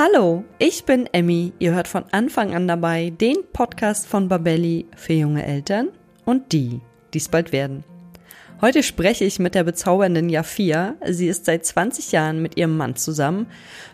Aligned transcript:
Hallo, 0.00 0.44
ich 0.60 0.84
bin 0.84 1.08
Emmy. 1.12 1.52
Ihr 1.58 1.74
hört 1.74 1.88
von 1.88 2.04
Anfang 2.12 2.54
an 2.54 2.68
dabei 2.68 3.10
den 3.10 3.34
Podcast 3.52 4.06
von 4.06 4.28
Babelli 4.28 4.86
für 4.94 5.14
junge 5.14 5.44
Eltern 5.44 5.88
und 6.24 6.52
die, 6.52 6.80
die 7.12 7.18
es 7.18 7.28
bald 7.28 7.50
werden. 7.50 7.82
Heute 8.60 8.84
spreche 8.84 9.24
ich 9.24 9.40
mit 9.40 9.56
der 9.56 9.64
bezaubernden 9.64 10.28
Jafia. 10.28 10.94
Sie 11.04 11.26
ist 11.26 11.46
seit 11.46 11.66
20 11.66 12.12
Jahren 12.12 12.40
mit 12.40 12.56
ihrem 12.56 12.76
Mann 12.76 12.94
zusammen. 12.94 13.48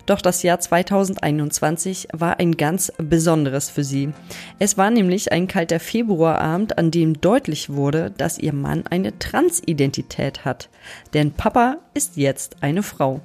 Doch 0.04 0.21
das 0.21 0.43
Jahr 0.43 0.61
2021 0.61 2.09
war 2.13 2.39
ein 2.39 2.59
ganz 2.59 2.93
besonderes 2.99 3.71
für 3.71 3.83
sie. 3.83 4.13
Es 4.59 4.77
war 4.77 4.91
nämlich 4.91 5.33
ein 5.33 5.49
kalter 5.49 5.81
Februarabend, 5.81 6.77
an 6.77 6.91
dem 6.91 7.19
deutlich 7.23 7.71
wurde, 7.71 8.13
dass 8.19 8.39
ihr 8.39 8.53
Mann 8.53 8.87
eine 8.91 9.19
Transidentität 9.19 10.45
hat. 10.45 10.69
Denn 11.15 11.33
Papa 11.33 11.79
ist 11.95 12.19
jetzt 12.19 12.57
eine 12.61 12.83
Frau. 12.83 13.23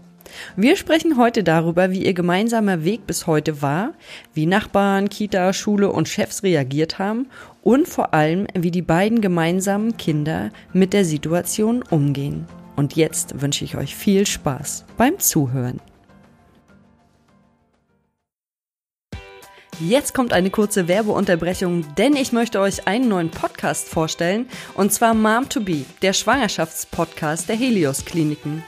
Wir 0.55 0.75
sprechen 0.75 1.17
heute 1.17 1.43
darüber, 1.43 1.91
wie 1.91 2.05
ihr 2.05 2.13
gemeinsamer 2.13 2.83
Weg 2.83 3.07
bis 3.07 3.27
heute 3.27 3.61
war, 3.61 3.93
wie 4.33 4.45
Nachbarn, 4.45 5.09
Kita, 5.09 5.53
Schule 5.53 5.91
und 5.91 6.07
Chefs 6.07 6.43
reagiert 6.43 6.99
haben 6.99 7.27
und 7.61 7.87
vor 7.87 8.13
allem, 8.13 8.47
wie 8.53 8.71
die 8.71 8.81
beiden 8.81 9.21
gemeinsamen 9.21 9.97
Kinder 9.97 10.49
mit 10.73 10.93
der 10.93 11.05
Situation 11.05 11.83
umgehen. 11.89 12.45
Und 12.75 12.95
jetzt 12.95 13.41
wünsche 13.41 13.65
ich 13.65 13.75
euch 13.75 13.95
viel 13.95 14.25
Spaß 14.25 14.85
beim 14.97 15.19
Zuhören. 15.19 15.81
Jetzt 19.81 20.13
kommt 20.13 20.33
eine 20.33 20.49
kurze 20.49 20.89
Werbeunterbrechung, 20.89 21.85
denn 21.95 22.17
ich 22.17 22.33
möchte 22.33 22.59
euch 22.59 22.85
einen 22.85 23.07
neuen 23.07 23.31
Podcast 23.31 23.87
vorstellen, 23.87 24.45
und 24.75 24.91
zwar 24.91 25.13
Mom 25.13 25.47
to 25.47 25.61
Be, 25.61 25.85
der 26.01 26.11
Schwangerschaftspodcast 26.11 27.47
der 27.47 27.55
Helios 27.55 28.03
Kliniken. 28.03 28.61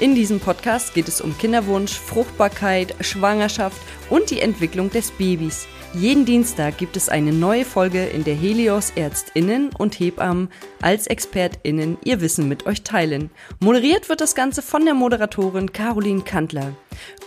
In 0.00 0.14
diesem 0.14 0.38
Podcast 0.38 0.94
geht 0.94 1.08
es 1.08 1.20
um 1.20 1.36
Kinderwunsch, 1.36 1.98
Fruchtbarkeit, 1.98 2.94
Schwangerschaft 3.00 3.80
und 4.08 4.30
die 4.30 4.40
Entwicklung 4.40 4.90
des 4.90 5.10
Babys. 5.10 5.66
Jeden 5.94 6.26
Dienstag 6.26 6.76
gibt 6.76 6.98
es 6.98 7.08
eine 7.08 7.32
neue 7.32 7.64
Folge, 7.64 8.04
in 8.04 8.22
der 8.22 8.34
Helios 8.34 8.92
Ärztinnen 8.94 9.70
und 9.78 9.98
Hebammen 9.98 10.50
als 10.82 11.06
Expertinnen 11.06 11.96
ihr 12.04 12.20
Wissen 12.20 12.46
mit 12.46 12.66
euch 12.66 12.82
teilen. 12.82 13.30
Moderiert 13.58 14.10
wird 14.10 14.20
das 14.20 14.34
Ganze 14.34 14.60
von 14.60 14.84
der 14.84 14.92
Moderatorin 14.92 15.72
Caroline 15.72 16.20
Kantler. 16.20 16.74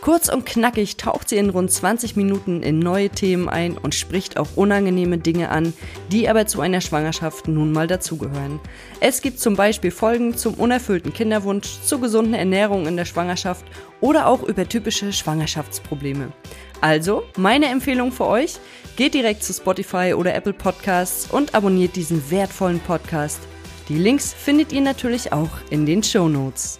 Kurz 0.01 0.29
und 0.29 0.45
knackig 0.45 0.97
taucht 0.97 1.29
sie 1.29 1.37
in 1.37 1.49
rund 1.49 1.71
20 1.71 2.15
Minuten 2.15 2.61
in 2.61 2.77
neue 2.77 3.09
Themen 3.09 3.49
ein 3.49 3.77
und 3.77 3.95
spricht 3.95 4.37
auch 4.37 4.55
unangenehme 4.55 5.17
Dinge 5.17 5.49
an, 5.49 5.73
die 6.11 6.29
aber 6.29 6.45
zu 6.45 6.61
einer 6.61 6.81
Schwangerschaft 6.81 7.47
nun 7.47 7.71
mal 7.71 7.87
dazugehören. 7.87 8.59
Es 8.99 9.21
gibt 9.21 9.39
zum 9.39 9.55
Beispiel 9.55 9.91
Folgen 9.91 10.37
zum 10.37 10.53
unerfüllten 10.53 11.13
Kinderwunsch, 11.13 11.81
zur 11.83 11.99
gesunden 11.99 12.35
Ernährung 12.35 12.85
in 12.85 12.95
der 12.95 13.05
Schwangerschaft 13.05 13.65
oder 14.01 14.27
auch 14.27 14.43
über 14.43 14.67
typische 14.67 15.13
Schwangerschaftsprobleme. 15.13 16.33
Also, 16.81 17.23
meine 17.37 17.67
Empfehlung 17.67 18.11
für 18.11 18.25
euch, 18.25 18.55
geht 18.97 19.13
direkt 19.13 19.43
zu 19.43 19.53
Spotify 19.53 20.13
oder 20.15 20.35
Apple 20.35 20.53
Podcasts 20.53 21.31
und 21.31 21.55
abonniert 21.55 21.95
diesen 21.95 22.29
wertvollen 22.29 22.79
Podcast. 22.79 23.39
Die 23.87 23.97
Links 23.97 24.33
findet 24.33 24.73
ihr 24.73 24.81
natürlich 24.81 25.31
auch 25.31 25.49
in 25.69 25.85
den 25.85 26.03
Show 26.03 26.27
Notes. 26.27 26.79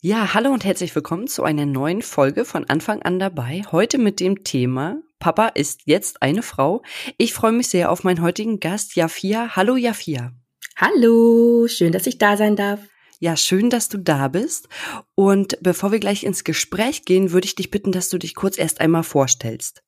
Ja, 0.00 0.34
hallo 0.34 0.50
und 0.50 0.64
herzlich 0.64 0.94
willkommen 0.94 1.26
zu 1.26 1.44
einer 1.44 1.64
neuen 1.64 2.02
Folge 2.02 2.44
von 2.44 2.64
Anfang 2.68 3.02
an 3.02 3.18
dabei. 3.18 3.62
Heute 3.72 3.98
mit 3.98 4.20
dem 4.20 4.44
Thema 4.44 5.00
Papa 5.18 5.48
ist 5.48 5.82
jetzt 5.86 6.20
eine 6.22 6.42
Frau. 6.42 6.82
Ich 7.16 7.32
freue 7.32 7.52
mich 7.52 7.68
sehr 7.68 7.90
auf 7.90 8.04
meinen 8.04 8.20
heutigen 8.20 8.60
Gast, 8.60 8.94
Jafia. 8.94 9.56
Hallo, 9.56 9.76
Jafia. 9.76 10.32
Hallo, 10.76 11.66
schön, 11.68 11.92
dass 11.92 12.06
ich 12.06 12.18
da 12.18 12.36
sein 12.36 12.56
darf. 12.56 12.80
Ja, 13.24 13.38
schön, 13.38 13.70
dass 13.70 13.88
du 13.88 13.96
da 13.96 14.28
bist. 14.28 14.68
Und 15.14 15.56
bevor 15.62 15.92
wir 15.92 15.98
gleich 15.98 16.24
ins 16.24 16.44
Gespräch 16.44 17.06
gehen, 17.06 17.32
würde 17.32 17.46
ich 17.46 17.54
dich 17.54 17.70
bitten, 17.70 17.90
dass 17.90 18.10
du 18.10 18.18
dich 18.18 18.34
kurz 18.34 18.58
erst 18.58 18.82
einmal 18.82 19.02
vorstellst. 19.02 19.82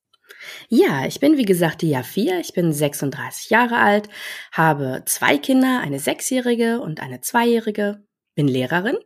Ja, 0.69 1.05
ich 1.05 1.19
bin 1.19 1.37
wie 1.37 1.45
gesagt 1.45 1.83
die 1.83 1.91
Jafia, 1.91 2.39
ich 2.39 2.53
bin 2.53 2.73
36 2.73 3.51
Jahre 3.51 3.77
alt, 3.77 4.09
habe 4.51 5.03
zwei 5.05 5.37
Kinder, 5.37 5.81
eine 5.81 5.99
sechsjährige 5.99 6.81
und 6.81 6.99
eine 6.99 7.21
zweijährige, 7.21 8.03
bin 8.33 8.47
Lehrerin 8.47 8.97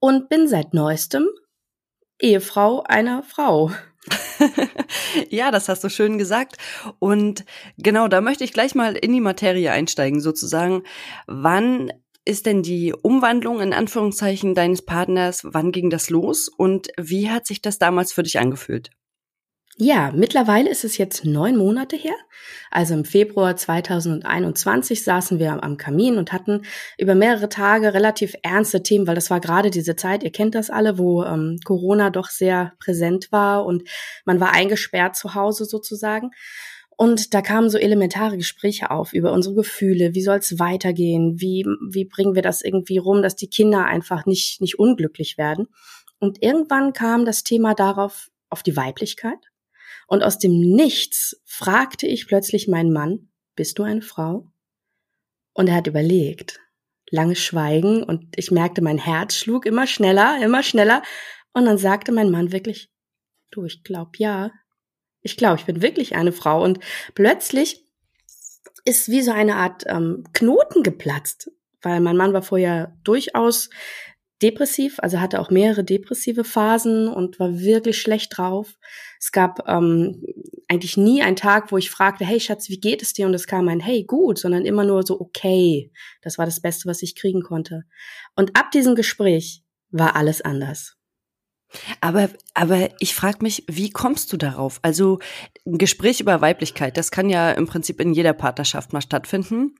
und 0.00 0.28
bin 0.28 0.48
seit 0.48 0.74
neuestem 0.74 1.26
Ehefrau 2.20 2.82
einer 2.82 3.22
Frau. 3.22 3.70
ja, 5.30 5.50
das 5.50 5.70
hast 5.70 5.82
du 5.82 5.88
schön 5.88 6.18
gesagt. 6.18 6.58
Und 6.98 7.46
genau, 7.78 8.08
da 8.08 8.20
möchte 8.20 8.44
ich 8.44 8.52
gleich 8.52 8.74
mal 8.74 8.96
in 8.96 9.14
die 9.14 9.20
Materie 9.22 9.72
einsteigen, 9.72 10.20
sozusagen. 10.20 10.82
Wann 11.26 11.90
ist 12.24 12.46
denn 12.46 12.62
die 12.62 12.92
Umwandlung 12.92 13.60
in 13.60 13.72
Anführungszeichen 13.72 14.54
deines 14.54 14.82
Partners? 14.82 15.42
Wann 15.44 15.72
ging 15.72 15.90
das 15.90 16.10
los 16.10 16.48
und 16.48 16.88
wie 16.98 17.30
hat 17.30 17.46
sich 17.46 17.62
das 17.62 17.78
damals 17.78 18.12
für 18.12 18.22
dich 18.22 18.38
angefühlt? 18.38 18.90
Ja, 19.78 20.12
mittlerweile 20.14 20.68
ist 20.68 20.84
es 20.84 20.98
jetzt 20.98 21.24
neun 21.24 21.56
Monate 21.56 21.96
her. 21.96 22.14
Also 22.70 22.92
im 22.92 23.06
Februar 23.06 23.56
2021 23.56 25.02
saßen 25.02 25.38
wir 25.38 25.62
am 25.62 25.78
Kamin 25.78 26.18
und 26.18 26.30
hatten 26.32 26.66
über 26.98 27.14
mehrere 27.14 27.48
Tage 27.48 27.94
relativ 27.94 28.34
ernste 28.42 28.82
Themen, 28.82 29.06
weil 29.06 29.14
das 29.14 29.30
war 29.30 29.40
gerade 29.40 29.70
diese 29.70 29.96
Zeit, 29.96 30.24
ihr 30.24 30.30
kennt 30.30 30.54
das 30.54 30.68
alle, 30.68 30.98
wo 30.98 31.24
ähm, 31.24 31.58
Corona 31.64 32.10
doch 32.10 32.28
sehr 32.28 32.74
präsent 32.80 33.32
war 33.32 33.64
und 33.64 33.88
man 34.26 34.40
war 34.40 34.52
eingesperrt 34.52 35.16
zu 35.16 35.34
Hause 35.34 35.64
sozusagen. 35.64 36.32
Und 36.96 37.34
da 37.34 37.42
kamen 37.42 37.70
so 37.70 37.78
elementare 37.78 38.36
Gespräche 38.36 38.90
auf 38.90 39.12
über 39.12 39.32
unsere 39.32 39.54
Gefühle. 39.54 40.14
Wie 40.14 40.22
soll 40.22 40.38
es 40.38 40.58
weitergehen? 40.58 41.40
Wie, 41.40 41.64
wie 41.90 42.04
bringen 42.04 42.34
wir 42.34 42.42
das 42.42 42.62
irgendwie 42.62 42.98
rum, 42.98 43.22
dass 43.22 43.34
die 43.34 43.48
Kinder 43.48 43.86
einfach 43.86 44.26
nicht, 44.26 44.60
nicht 44.60 44.78
unglücklich 44.78 45.38
werden? 45.38 45.68
Und 46.18 46.42
irgendwann 46.42 46.92
kam 46.92 47.24
das 47.24 47.42
Thema 47.42 47.74
darauf, 47.74 48.30
auf 48.50 48.62
die 48.62 48.76
Weiblichkeit. 48.76 49.38
Und 50.06 50.22
aus 50.22 50.38
dem 50.38 50.60
Nichts 50.60 51.40
fragte 51.44 52.06
ich 52.06 52.26
plötzlich 52.26 52.68
meinen 52.68 52.92
Mann, 52.92 53.30
bist 53.56 53.78
du 53.78 53.82
eine 53.82 54.02
Frau? 54.02 54.50
Und 55.54 55.68
er 55.68 55.76
hat 55.76 55.86
überlegt. 55.86 56.60
Lange 57.10 57.36
Schweigen 57.36 58.02
und 58.02 58.38
ich 58.38 58.50
merkte, 58.50 58.82
mein 58.82 58.98
Herz 58.98 59.34
schlug 59.34 59.66
immer 59.66 59.86
schneller, 59.86 60.38
immer 60.42 60.62
schneller. 60.62 61.02
Und 61.52 61.64
dann 61.64 61.78
sagte 61.78 62.12
mein 62.12 62.30
Mann 62.30 62.52
wirklich, 62.52 62.90
du, 63.50 63.64
ich 63.64 63.82
glaub 63.82 64.18
ja, 64.18 64.50
ich 65.22 65.36
glaube, 65.36 65.56
ich 65.58 65.66
bin 65.66 65.82
wirklich 65.82 66.14
eine 66.14 66.32
Frau. 66.32 66.62
Und 66.62 66.80
plötzlich 67.14 67.84
ist 68.84 69.08
wie 69.08 69.22
so 69.22 69.32
eine 69.32 69.56
Art 69.56 69.84
ähm, 69.86 70.24
Knoten 70.32 70.82
geplatzt, 70.82 71.50
weil 71.82 72.00
mein 72.00 72.16
Mann 72.16 72.32
war 72.32 72.42
vorher 72.42 72.96
durchaus 73.04 73.70
depressiv, 74.42 74.98
also 74.98 75.20
hatte 75.20 75.40
auch 75.40 75.50
mehrere 75.50 75.84
depressive 75.84 76.42
Phasen 76.42 77.06
und 77.06 77.38
war 77.38 77.60
wirklich 77.60 78.00
schlecht 78.00 78.36
drauf. 78.36 78.76
Es 79.20 79.30
gab 79.30 79.68
ähm, 79.68 80.24
eigentlich 80.68 80.96
nie 80.96 81.22
einen 81.22 81.36
Tag, 81.36 81.70
wo 81.70 81.78
ich 81.78 81.90
fragte, 81.90 82.24
hey 82.24 82.40
Schatz, 82.40 82.68
wie 82.68 82.80
geht 82.80 83.02
es 83.02 83.12
dir? 83.12 83.26
Und 83.26 83.34
es 83.34 83.46
kam 83.46 83.68
ein 83.68 83.78
Hey, 83.78 84.02
gut, 84.04 84.38
sondern 84.38 84.64
immer 84.64 84.82
nur 84.82 85.04
so 85.04 85.20
okay. 85.20 85.92
Das 86.22 86.38
war 86.38 86.44
das 86.44 86.60
Beste, 86.60 86.88
was 86.88 87.02
ich 87.02 87.14
kriegen 87.14 87.42
konnte. 87.42 87.84
Und 88.34 88.56
ab 88.56 88.72
diesem 88.72 88.96
Gespräch 88.96 89.62
war 89.90 90.16
alles 90.16 90.42
anders. 90.42 90.96
Aber, 92.00 92.28
aber 92.54 92.90
ich 93.00 93.14
frage 93.14 93.38
mich, 93.42 93.64
wie 93.68 93.90
kommst 93.90 94.32
du 94.32 94.36
darauf? 94.36 94.78
Also 94.82 95.18
ein 95.66 95.78
Gespräch 95.78 96.20
über 96.20 96.40
Weiblichkeit, 96.40 96.96
das 96.96 97.10
kann 97.10 97.30
ja 97.30 97.50
im 97.52 97.66
Prinzip 97.66 98.00
in 98.00 98.12
jeder 98.12 98.32
Partnerschaft 98.32 98.92
mal 98.92 99.00
stattfinden. 99.00 99.74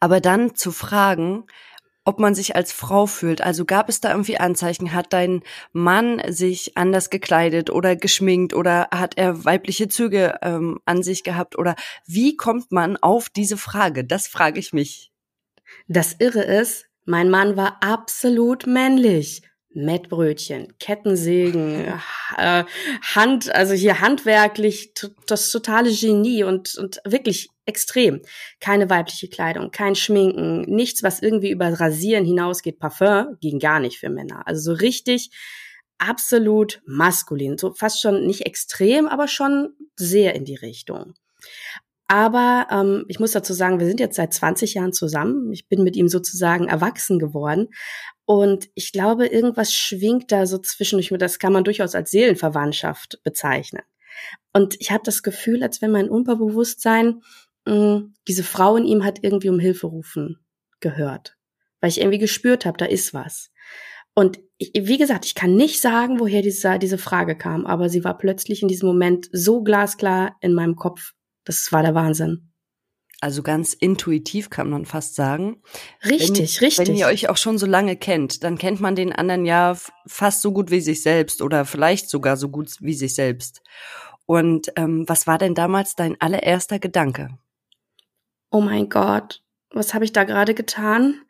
Aber 0.00 0.20
dann 0.20 0.54
zu 0.54 0.72
fragen, 0.72 1.44
ob 2.08 2.20
man 2.20 2.34
sich 2.34 2.56
als 2.56 2.72
Frau 2.72 3.04
fühlt. 3.04 3.42
Also 3.42 3.66
gab 3.66 3.90
es 3.90 4.00
da 4.00 4.12
irgendwie 4.12 4.38
Anzeichen? 4.38 4.94
Hat 4.94 5.12
dein 5.12 5.42
Mann 5.72 6.22
sich 6.28 6.74
anders 6.74 7.10
gekleidet 7.10 7.68
oder 7.68 7.96
geschminkt 7.96 8.54
oder 8.54 8.88
hat 8.90 9.18
er 9.18 9.44
weibliche 9.44 9.88
Züge 9.88 10.38
ähm, 10.40 10.80
an 10.86 11.02
sich 11.02 11.22
gehabt? 11.22 11.58
Oder 11.58 11.76
wie 12.06 12.34
kommt 12.34 12.72
man 12.72 12.96
auf 12.96 13.28
diese 13.28 13.58
Frage? 13.58 14.06
Das 14.06 14.26
frage 14.26 14.58
ich 14.58 14.72
mich. 14.72 15.12
Das 15.86 16.16
Irre 16.18 16.42
ist, 16.42 16.86
mein 17.04 17.28
Mann 17.28 17.58
war 17.58 17.76
absolut 17.82 18.66
männlich. 18.66 19.42
Mettbrötchen, 19.70 20.78
Kettensägen, 20.78 21.92
äh, 22.36 22.64
Hand, 23.14 23.54
also 23.54 23.74
hier 23.74 24.00
handwerklich 24.00 24.92
das 25.26 25.50
totale 25.50 25.92
Genie 25.92 26.42
und, 26.42 26.74
und 26.76 27.00
wirklich 27.04 27.48
extrem. 27.66 28.22
Keine 28.60 28.88
weibliche 28.88 29.28
Kleidung, 29.28 29.70
kein 29.70 29.94
Schminken, 29.94 30.62
nichts, 30.62 31.02
was 31.02 31.20
irgendwie 31.20 31.50
über 31.50 31.68
Rasieren 31.68 32.24
hinausgeht. 32.24 32.78
Parfum 32.78 33.36
ging 33.40 33.58
gar 33.58 33.78
nicht 33.78 33.98
für 33.98 34.08
Männer. 34.08 34.46
Also 34.46 34.72
so 34.72 34.78
richtig 34.78 35.30
absolut 35.98 36.80
maskulin. 36.86 37.58
So 37.58 37.74
fast 37.74 38.00
schon 38.00 38.26
nicht 38.26 38.46
extrem, 38.46 39.06
aber 39.06 39.28
schon 39.28 39.74
sehr 39.96 40.34
in 40.34 40.44
die 40.44 40.56
Richtung. 40.56 41.14
Aber 42.06 42.66
ähm, 42.70 43.04
ich 43.08 43.20
muss 43.20 43.32
dazu 43.32 43.52
sagen, 43.52 43.78
wir 43.78 43.86
sind 43.86 44.00
jetzt 44.00 44.16
seit 44.16 44.32
20 44.32 44.74
Jahren 44.74 44.94
zusammen. 44.94 45.52
Ich 45.52 45.68
bin 45.68 45.82
mit 45.82 45.94
ihm 45.94 46.08
sozusagen 46.08 46.66
erwachsen 46.66 47.18
geworden. 47.18 47.68
Und 48.30 48.68
ich 48.74 48.92
glaube, 48.92 49.26
irgendwas 49.26 49.72
schwingt 49.72 50.30
da 50.32 50.44
so 50.44 50.58
zwischendurch. 50.58 51.08
Das 51.18 51.38
kann 51.38 51.54
man 51.54 51.64
durchaus 51.64 51.94
als 51.94 52.10
Seelenverwandtschaft 52.10 53.22
bezeichnen. 53.24 53.80
Und 54.52 54.76
ich 54.80 54.90
habe 54.90 55.02
das 55.02 55.22
Gefühl, 55.22 55.62
als 55.62 55.80
wenn 55.80 55.92
mein 55.92 56.10
Unterbewusstsein 56.10 57.22
mh, 57.64 57.74
hm, 57.74 58.14
diese 58.28 58.44
Frau 58.44 58.76
in 58.76 58.84
ihm 58.84 59.02
hat 59.02 59.20
irgendwie 59.22 59.48
um 59.48 59.58
Hilfe 59.58 59.86
rufen 59.86 60.38
gehört. 60.80 61.38
Weil 61.80 61.88
ich 61.88 62.00
irgendwie 62.00 62.18
gespürt 62.18 62.66
habe, 62.66 62.76
da 62.76 62.84
ist 62.84 63.14
was. 63.14 63.50
Und 64.12 64.38
ich, 64.58 64.72
wie 64.74 64.98
gesagt, 64.98 65.24
ich 65.24 65.34
kann 65.34 65.56
nicht 65.56 65.80
sagen, 65.80 66.20
woher 66.20 66.42
diese, 66.42 66.78
diese 66.78 66.98
Frage 66.98 67.34
kam, 67.34 67.64
aber 67.64 67.88
sie 67.88 68.04
war 68.04 68.18
plötzlich 68.18 68.60
in 68.60 68.68
diesem 68.68 68.88
Moment 68.88 69.30
so 69.32 69.62
glasklar 69.62 70.36
in 70.42 70.52
meinem 70.52 70.76
Kopf. 70.76 71.14
Das 71.44 71.72
war 71.72 71.82
der 71.82 71.94
Wahnsinn. 71.94 72.47
Also 73.20 73.42
ganz 73.42 73.72
intuitiv 73.72 74.48
kann 74.48 74.70
man 74.70 74.84
fast 74.84 75.16
sagen. 75.16 75.60
Richtig, 76.04 76.60
wenn, 76.60 76.66
richtig. 76.66 76.88
Wenn 76.88 76.96
ihr 76.96 77.06
euch 77.06 77.28
auch 77.28 77.36
schon 77.36 77.58
so 77.58 77.66
lange 77.66 77.96
kennt, 77.96 78.44
dann 78.44 78.58
kennt 78.58 78.80
man 78.80 78.94
den 78.94 79.12
anderen 79.12 79.44
ja 79.44 79.76
fast 80.06 80.40
so 80.40 80.52
gut 80.52 80.70
wie 80.70 80.80
sich 80.80 81.02
selbst 81.02 81.42
oder 81.42 81.64
vielleicht 81.64 82.08
sogar 82.10 82.36
so 82.36 82.48
gut 82.48 82.70
wie 82.80 82.94
sich 82.94 83.14
selbst. 83.14 83.60
Und 84.24 84.72
ähm, 84.76 85.04
was 85.08 85.26
war 85.26 85.38
denn 85.38 85.54
damals 85.54 85.96
dein 85.96 86.20
allererster 86.20 86.78
Gedanke? 86.78 87.30
Oh 88.50 88.60
mein 88.60 88.88
Gott, 88.88 89.42
was 89.70 89.94
habe 89.94 90.04
ich 90.04 90.12
da 90.12 90.24
gerade 90.24 90.54
getan? 90.54 91.20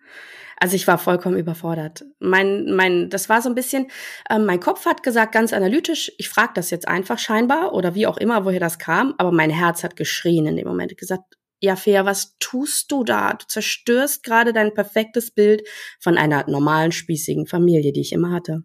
Also 0.60 0.74
ich 0.74 0.86
war 0.88 0.98
vollkommen 0.98 1.38
überfordert. 1.38 2.04
Mein, 2.18 2.74
mein, 2.74 3.10
das 3.10 3.28
war 3.28 3.40
so 3.40 3.48
ein 3.48 3.54
bisschen, 3.54 3.86
äh, 4.28 4.38
mein 4.38 4.60
Kopf 4.60 4.84
hat 4.86 5.02
gesagt, 5.02 5.32
ganz 5.32 5.52
analytisch, 5.52 6.12
ich 6.18 6.28
frage 6.28 6.52
das 6.54 6.70
jetzt 6.70 6.88
einfach 6.88 7.18
scheinbar 7.18 7.72
oder 7.72 7.94
wie 7.94 8.06
auch 8.06 8.16
immer, 8.16 8.44
woher 8.44 8.60
das 8.60 8.78
kam, 8.78 9.14
aber 9.18 9.30
mein 9.30 9.50
Herz 9.50 9.84
hat 9.84 9.96
geschrien 9.96 10.46
in 10.46 10.56
dem 10.56 10.66
Moment, 10.66 10.96
gesagt, 10.96 11.36
ja, 11.60 11.76
Fea, 11.76 12.04
was 12.04 12.36
tust 12.38 12.90
du 12.92 13.04
da? 13.04 13.34
Du 13.34 13.46
zerstörst 13.46 14.22
gerade 14.22 14.52
dein 14.52 14.74
perfektes 14.74 15.30
Bild 15.30 15.66
von 16.00 16.16
einer 16.16 16.48
normalen, 16.48 16.92
spießigen 16.92 17.46
Familie, 17.46 17.92
die 17.92 18.00
ich 18.00 18.12
immer 18.12 18.30
hatte. 18.32 18.64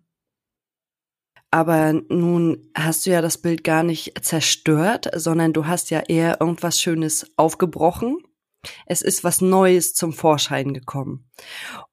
Aber 1.52 1.94
nun 1.94 2.72
hast 2.76 3.06
du 3.06 3.12
ja 3.12 3.22
das 3.22 3.38
Bild 3.38 3.64
gar 3.64 3.84
nicht 3.84 4.24
zerstört, 4.26 5.10
sondern 5.16 5.54
du 5.54 5.68
hast 5.68 5.92
ja 5.92 6.02
eher 6.08 6.42
irgendwas 6.42 6.82
Schönes 6.82 7.32
aufgebrochen 7.38 8.18
es 8.86 9.02
ist 9.02 9.24
was 9.24 9.42
Neues 9.42 9.94
zum 9.94 10.14
Vorschein 10.14 10.74
gekommen. 10.74 11.30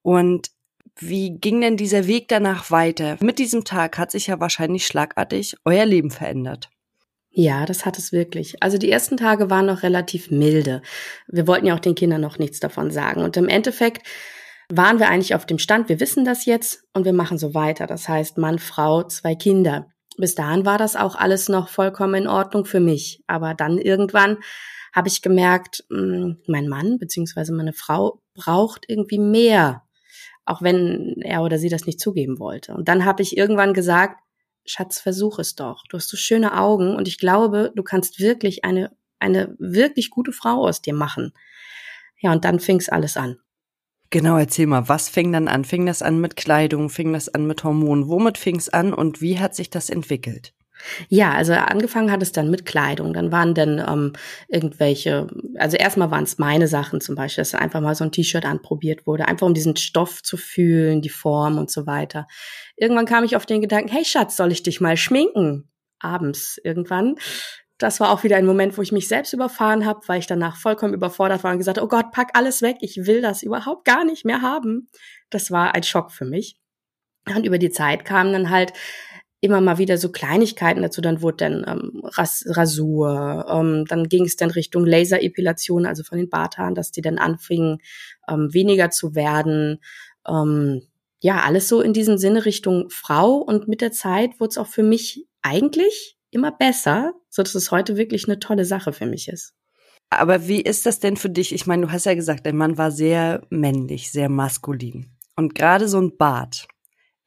Und 0.03 0.51
wie 0.99 1.39
ging 1.39 1.61
denn 1.61 1.77
dieser 1.77 2.07
Weg 2.07 2.29
danach 2.29 2.71
weiter? 2.71 3.17
Mit 3.21 3.39
diesem 3.39 3.65
Tag 3.65 3.99
hat 3.99 4.11
sich 4.11 4.27
ja 4.27 4.41
wahrscheinlich 4.41 4.87
schlagartig 4.87 5.57
euer 5.65 5.87
Leben 5.87 6.11
verändert. 6.11 6.71
Ja, 7.33 7.65
das 7.65 7.87
hat 7.87 7.97
es 7.97 8.13
wirklich. 8.13 8.61
Also 8.63 8.77
die 8.77 8.91
ersten 8.91 9.17
Tage 9.17 9.51
waren 9.51 9.67
noch 9.67 9.83
relativ 9.83 10.31
milde. 10.31 10.83
Wir 11.29 11.47
wollten 11.47 11.67
ja 11.67 11.75
auch 11.75 11.81
den 11.81 11.95
Kindern 11.95 12.21
noch 12.21 12.39
nichts 12.39 12.59
davon 12.59 12.91
sagen. 12.91 13.23
Und 13.23 13.37
im 13.37 13.49
Endeffekt 13.49 14.07
waren 14.69 14.99
wir 14.99 15.09
eigentlich 15.09 15.35
auf 15.35 15.47
dem 15.47 15.59
Stand, 15.59 15.89
wir 15.89 16.01
wissen 16.01 16.25
das 16.25 16.45
jetzt 16.45 16.85
und 16.93 17.05
wir 17.05 17.13
machen 17.13 17.39
so 17.39 17.55
weiter. 17.55 17.87
Das 17.87 18.09
heißt 18.09 18.39
Mann, 18.39 18.59
Frau, 18.59 19.05
zwei 19.05 19.35
Kinder. 19.35 19.87
Bis 20.17 20.35
dahin 20.35 20.65
war 20.65 20.79
das 20.79 20.97
auch 20.97 21.15
alles 21.15 21.49
noch 21.49 21.69
vollkommen 21.69 22.23
in 22.23 22.29
Ordnung 22.29 22.65
für 22.65 22.81
mich. 22.81 23.23
Aber 23.27 23.55
dann 23.55 23.79
irgendwann 23.79 24.39
habe 24.93 25.09
ich 25.09 25.23
gemerkt, 25.23 25.85
hm, 25.89 26.39
mein 26.47 26.69
Mann 26.69 26.99
beziehungsweise 26.99 27.53
meine 27.53 27.73
Frau 27.73 28.21
braucht 28.35 28.87
irgendwie 28.89 29.19
mehr, 29.19 29.83
auch 30.45 30.63
wenn 30.63 31.21
er 31.23 31.43
oder 31.43 31.59
sie 31.59 31.69
das 31.69 31.87
nicht 31.87 32.01
zugeben 32.01 32.41
wollte. 32.41 32.75
Und 32.75 32.89
dann 32.89 33.05
habe 33.05 33.23
ich 33.23 33.37
irgendwann 33.37 33.73
gesagt, 33.73 34.17
Schatz, 34.65 35.01
versuch 35.01 35.39
es 35.39 35.55
doch. 35.55 35.85
Du 35.89 35.97
hast 35.97 36.09
so 36.09 36.17
schöne 36.17 36.59
Augen 36.59 36.95
und 36.97 37.09
ich 37.09 37.19
glaube, 37.19 37.73
du 37.75 37.83
kannst 37.83 38.21
wirklich 38.21 38.65
eine, 38.65 38.91
eine 39.19 39.55
wirklich 39.59 40.11
gute 40.11 40.33
Frau 40.33 40.67
aus 40.67 40.83
dir 40.83 40.95
machen. 40.95 41.33
Ja, 42.19 42.33
und 42.33 42.45
dann 42.45 42.61
fing's 42.61 42.89
alles 42.89 43.17
an. 43.17 43.39
Genau, 44.11 44.37
erzähl 44.37 44.67
mal, 44.67 44.89
was 44.89 45.09
fing 45.09 45.33
dann 45.33 45.47
an? 45.47 45.65
Fing 45.65 45.87
das 45.87 46.03
an 46.03 46.21
mit 46.21 46.37
Kleidung? 46.37 46.91
Fing 46.91 47.13
das 47.13 47.29
an 47.29 47.47
mit 47.47 47.63
Hormonen? 47.63 48.09
Womit 48.09 48.39
fing's 48.39 48.69
an 48.69 48.93
und 48.93 49.21
wie 49.21 49.39
hat 49.39 49.55
sich 49.55 49.71
das 49.71 49.89
entwickelt? 49.89 50.53
Ja, 51.09 51.33
also 51.33 51.53
angefangen 51.53 52.11
hat 52.11 52.23
es 52.23 52.33
dann 52.33 52.51
mit 52.51 52.67
Kleidung. 52.67 53.13
Dann 53.13 53.33
waren 53.33 53.55
dann 53.55 53.79
ähm, 53.79 54.13
irgendwelche, 54.49 55.29
also 55.59 55.77
erstmal 55.77 56.11
waren 56.11 56.25
es 56.25 56.39
meine 56.39 56.69
Sachen 56.69 57.01
zum 57.01 57.15
Beispiel, 57.15 57.43
dass 57.43 57.55
einfach 57.55 57.81
mal 57.81 57.95
so 57.95 58.05
ein 58.05 58.13
T-Shirt 58.13 58.45
anprobiert 58.45 59.07
wurde, 59.07 59.29
einfach 59.29 59.47
um 59.47 59.55
diesen 59.55 59.77
Stoff 59.77 60.23
zu 60.23 60.37
fühlen, 60.37 61.03
die 61.03 61.09
Form 61.09 61.59
und 61.59 61.71
so 61.71 61.87
weiter. 61.87 62.27
Irgendwann 62.81 63.05
kam 63.05 63.25
ich 63.25 63.37
auf 63.37 63.45
den 63.45 63.61
Gedanken, 63.61 63.91
hey 63.91 64.07
Schatz, 64.07 64.37
soll 64.37 64.53
ich 64.53 64.63
dich 64.63 64.81
mal 64.81 64.97
schminken? 64.97 65.69
Abends 65.99 66.59
irgendwann. 66.65 67.17
Das 67.77 68.01
war 68.01 68.11
auch 68.11 68.25
wieder 68.25 68.37
ein 68.37 68.47
Moment, 68.47 68.79
wo 68.79 68.83
ich 68.83 68.91
mich 68.91 69.07
selbst 69.07 69.35
überfahren 69.35 69.85
habe, 69.85 70.01
weil 70.07 70.19
ich 70.19 70.27
danach 70.27 70.57
vollkommen 70.57 70.95
überfordert 70.95 71.45
war 71.45 71.53
und 71.53 71.59
gesagt, 71.59 71.79
oh 71.79 71.89
Gott, 71.89 72.11
pack 72.11 72.31
alles 72.33 72.63
weg, 72.63 72.79
ich 72.81 73.07
will 73.07 73.21
das 73.21 73.43
überhaupt 73.43 73.85
gar 73.85 74.05
nicht 74.07 74.25
mehr 74.25 74.41
haben. 74.41 74.89
Das 75.29 75.51
war 75.51 75.75
ein 75.75 75.83
Schock 75.83 76.11
für 76.11 76.25
mich. 76.25 76.57
Und 77.27 77.45
über 77.45 77.59
die 77.59 77.71
Zeit 77.71 78.07
kamen 78.07 78.33
dann 78.33 78.49
halt 78.49 78.73
immer 79.43 79.61
mal 79.61 79.77
wieder 79.77 79.99
so 79.99 80.11
Kleinigkeiten 80.11 80.81
dazu. 80.81 81.03
Dann 81.03 81.21
wurde 81.21 81.37
dann 81.37 81.65
ähm, 81.69 82.01
Ras 82.03 82.47
Rasur, 82.49 83.45
ähm, 83.47 83.85
dann 83.87 84.09
ging 84.09 84.25
es 84.25 84.37
dann 84.37 84.51
Richtung 84.51 84.87
Laserepilation, 84.87 85.85
also 85.85 86.03
von 86.03 86.17
den 86.17 86.31
Barthaaren, 86.31 86.75
dass 86.75 86.93
die 86.93 87.03
dann 87.03 87.19
anfingen, 87.19 87.79
ähm, 88.27 88.49
weniger 88.55 88.89
zu 88.89 89.15
werden. 89.15 89.81
Ähm, 90.27 90.83
ja, 91.21 91.41
alles 91.41 91.69
so 91.69 91.81
in 91.81 91.93
diesem 91.93 92.19
Sinne 92.19 92.45
Richtung 92.45 92.89
Frau. 92.91 93.37
Und 93.37 93.69
mit 93.69 93.81
der 93.81 93.93
Zeit 93.93 94.41
wurde 94.41 94.51
es 94.51 94.59
auch 94.59 94.67
für 94.67 94.83
mich 94.83 95.27
eigentlich 95.43 96.17
immer 96.31 96.53
besser, 96.53 97.13
so 97.29 97.43
dass 97.43 97.55
es 97.55 97.71
heute 97.71 97.97
wirklich 97.97 98.27
eine 98.27 98.39
tolle 98.39 98.65
Sache 98.65 98.93
für 98.93 99.07
mich 99.07 99.29
ist. 99.29 99.55
Aber 100.11 100.49
wie 100.49 100.61
ist 100.61 100.87
das 100.87 100.99
denn 100.99 101.17
für 101.17 101.31
dich? 101.31 101.55
Ich 101.55 101.67
meine, 101.67 101.87
du 101.87 101.93
hast 101.93 102.07
ja 102.07 102.15
gesagt, 102.15 102.47
dein 102.47 102.57
Mann 102.57 102.79
war 102.79 102.91
sehr 102.91 103.43
männlich, 103.51 104.11
sehr 104.11 104.29
maskulin. 104.29 105.13
Und 105.37 105.55
gerade 105.55 105.89
so 105.89 106.01
ein 106.01 106.17
Bart, 106.17 106.67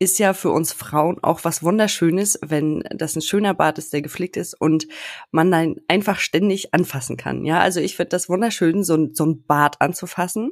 ist 0.03 0.19
ja 0.19 0.33
für 0.33 0.51
uns 0.51 0.73
Frauen 0.73 1.17
auch 1.23 1.43
was 1.43 1.63
Wunderschönes, 1.63 2.37
wenn 2.41 2.83
das 2.93 3.15
ein 3.15 3.21
schöner 3.21 3.53
Bart 3.53 3.77
ist, 3.77 3.93
der 3.93 4.01
gepflegt 4.01 4.35
ist 4.35 4.53
und 4.53 4.85
man 5.31 5.49
dann 5.49 5.77
einfach 5.87 6.19
ständig 6.19 6.73
anfassen 6.73 7.15
kann. 7.15 7.45
Ja, 7.45 7.59
also 7.59 7.79
ich 7.79 7.95
finde 7.95 8.09
das 8.09 8.27
wunderschön, 8.27 8.83
so, 8.83 8.95
ein 8.95 9.15
so 9.15 9.25
ein 9.25 9.43
Bart 9.45 9.79
anzufassen. 9.79 10.51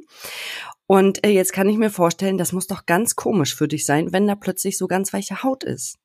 Und 0.92 1.24
äh, 1.24 1.30
jetzt 1.30 1.54
kann 1.54 1.70
ich 1.70 1.78
mir 1.78 1.88
vorstellen, 1.88 2.36
das 2.36 2.52
muss 2.52 2.66
doch 2.66 2.84
ganz 2.84 3.16
komisch 3.16 3.54
für 3.56 3.66
dich 3.66 3.86
sein, 3.86 4.12
wenn 4.12 4.26
da 4.26 4.34
plötzlich 4.34 4.76
so 4.76 4.86
ganz 4.86 5.14
weiche 5.14 5.42
Haut 5.42 5.64
ist. 5.64 5.96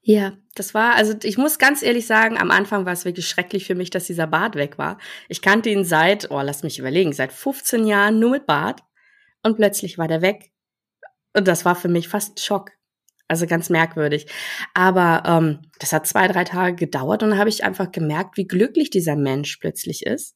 Ja, 0.00 0.32
das 0.54 0.72
war, 0.72 0.94
also 0.94 1.12
ich 1.24 1.36
muss 1.36 1.58
ganz 1.58 1.82
ehrlich 1.82 2.06
sagen, 2.06 2.38
am 2.38 2.50
Anfang 2.50 2.86
war 2.86 2.94
es 2.94 3.04
wirklich 3.04 3.28
schrecklich 3.28 3.66
für 3.66 3.74
mich, 3.74 3.90
dass 3.90 4.06
dieser 4.06 4.26
Bart 4.26 4.54
weg 4.54 4.78
war. 4.78 4.96
Ich 5.28 5.42
kannte 5.42 5.68
ihn 5.68 5.84
seit, 5.84 6.30
oh, 6.30 6.40
lass 6.40 6.62
mich 6.62 6.78
überlegen, 6.78 7.12
seit 7.12 7.34
15 7.34 7.86
Jahren 7.86 8.18
nur 8.18 8.30
mit 8.30 8.46
Bart 8.46 8.80
und 9.42 9.56
plötzlich 9.56 9.98
war 9.98 10.08
der 10.08 10.22
weg. 10.22 10.52
Und 11.36 11.46
das 11.46 11.66
war 11.66 11.76
für 11.76 11.88
mich 11.88 12.08
fast 12.08 12.42
Schock. 12.42 12.70
Also 13.28 13.46
ganz 13.46 13.68
merkwürdig. 13.68 14.24
Aber 14.72 15.22
ähm, 15.26 15.58
das 15.80 15.92
hat 15.92 16.06
zwei, 16.06 16.28
drei 16.28 16.44
Tage 16.44 16.76
gedauert 16.76 17.22
und 17.22 17.28
dann 17.28 17.38
habe 17.38 17.50
ich 17.50 17.62
einfach 17.62 17.92
gemerkt, 17.92 18.38
wie 18.38 18.46
glücklich 18.46 18.88
dieser 18.88 19.16
Mensch 19.16 19.58
plötzlich 19.58 20.06
ist. 20.06 20.34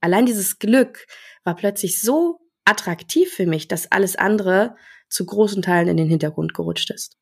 Allein 0.00 0.24
dieses 0.24 0.58
Glück 0.58 1.04
war 1.44 1.54
plötzlich 1.54 2.00
so 2.00 2.41
attraktiv 2.64 3.32
für 3.32 3.46
mich, 3.46 3.68
dass 3.68 3.90
alles 3.90 4.16
andere 4.16 4.76
zu 5.08 5.26
großen 5.26 5.62
Teilen 5.62 5.88
in 5.88 5.96
den 5.96 6.08
Hintergrund 6.08 6.54
gerutscht 6.54 6.90
ist. 6.90 7.18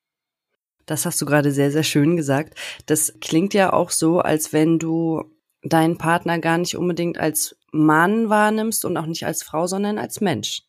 Das 0.86 1.06
hast 1.06 1.20
du 1.20 1.26
gerade 1.26 1.52
sehr, 1.52 1.70
sehr 1.70 1.82
schön 1.82 2.16
gesagt. 2.16 2.58
Das 2.86 3.14
klingt 3.20 3.54
ja 3.54 3.72
auch 3.72 3.90
so, 3.90 4.20
als 4.20 4.52
wenn 4.52 4.78
du 4.78 5.24
deinen 5.62 5.98
Partner 5.98 6.38
gar 6.38 6.58
nicht 6.58 6.76
unbedingt 6.76 7.18
als 7.18 7.56
Mann 7.70 8.28
wahrnimmst 8.28 8.84
und 8.84 8.96
auch 8.96 9.06
nicht 9.06 9.26
als 9.26 9.42
Frau, 9.42 9.66
sondern 9.66 9.98
als 9.98 10.20
Mensch. 10.20 10.62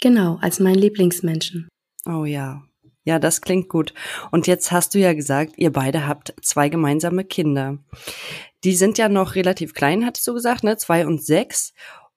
Genau, 0.00 0.38
als 0.40 0.60
mein 0.60 0.74
Lieblingsmenschen. 0.74 1.68
Oh 2.06 2.24
ja, 2.24 2.62
ja, 3.04 3.18
das 3.18 3.42
klingt 3.42 3.68
gut. 3.68 3.92
Und 4.30 4.46
jetzt 4.46 4.72
hast 4.72 4.94
du 4.94 4.98
ja 4.98 5.12
gesagt, 5.12 5.54
ihr 5.56 5.72
beide 5.72 6.06
habt 6.06 6.34
zwei 6.40 6.70
gemeinsame 6.70 7.24
Kinder. 7.24 7.78
Die 8.64 8.74
sind 8.74 8.96
ja 8.96 9.10
noch 9.10 9.34
relativ 9.34 9.74
klein, 9.74 10.06
hattest 10.06 10.26
du 10.26 10.32
gesagt, 10.32 10.64
ne? 10.64 10.78
Zwei 10.78 11.06
und 11.06 11.22
sechs. 11.22 11.74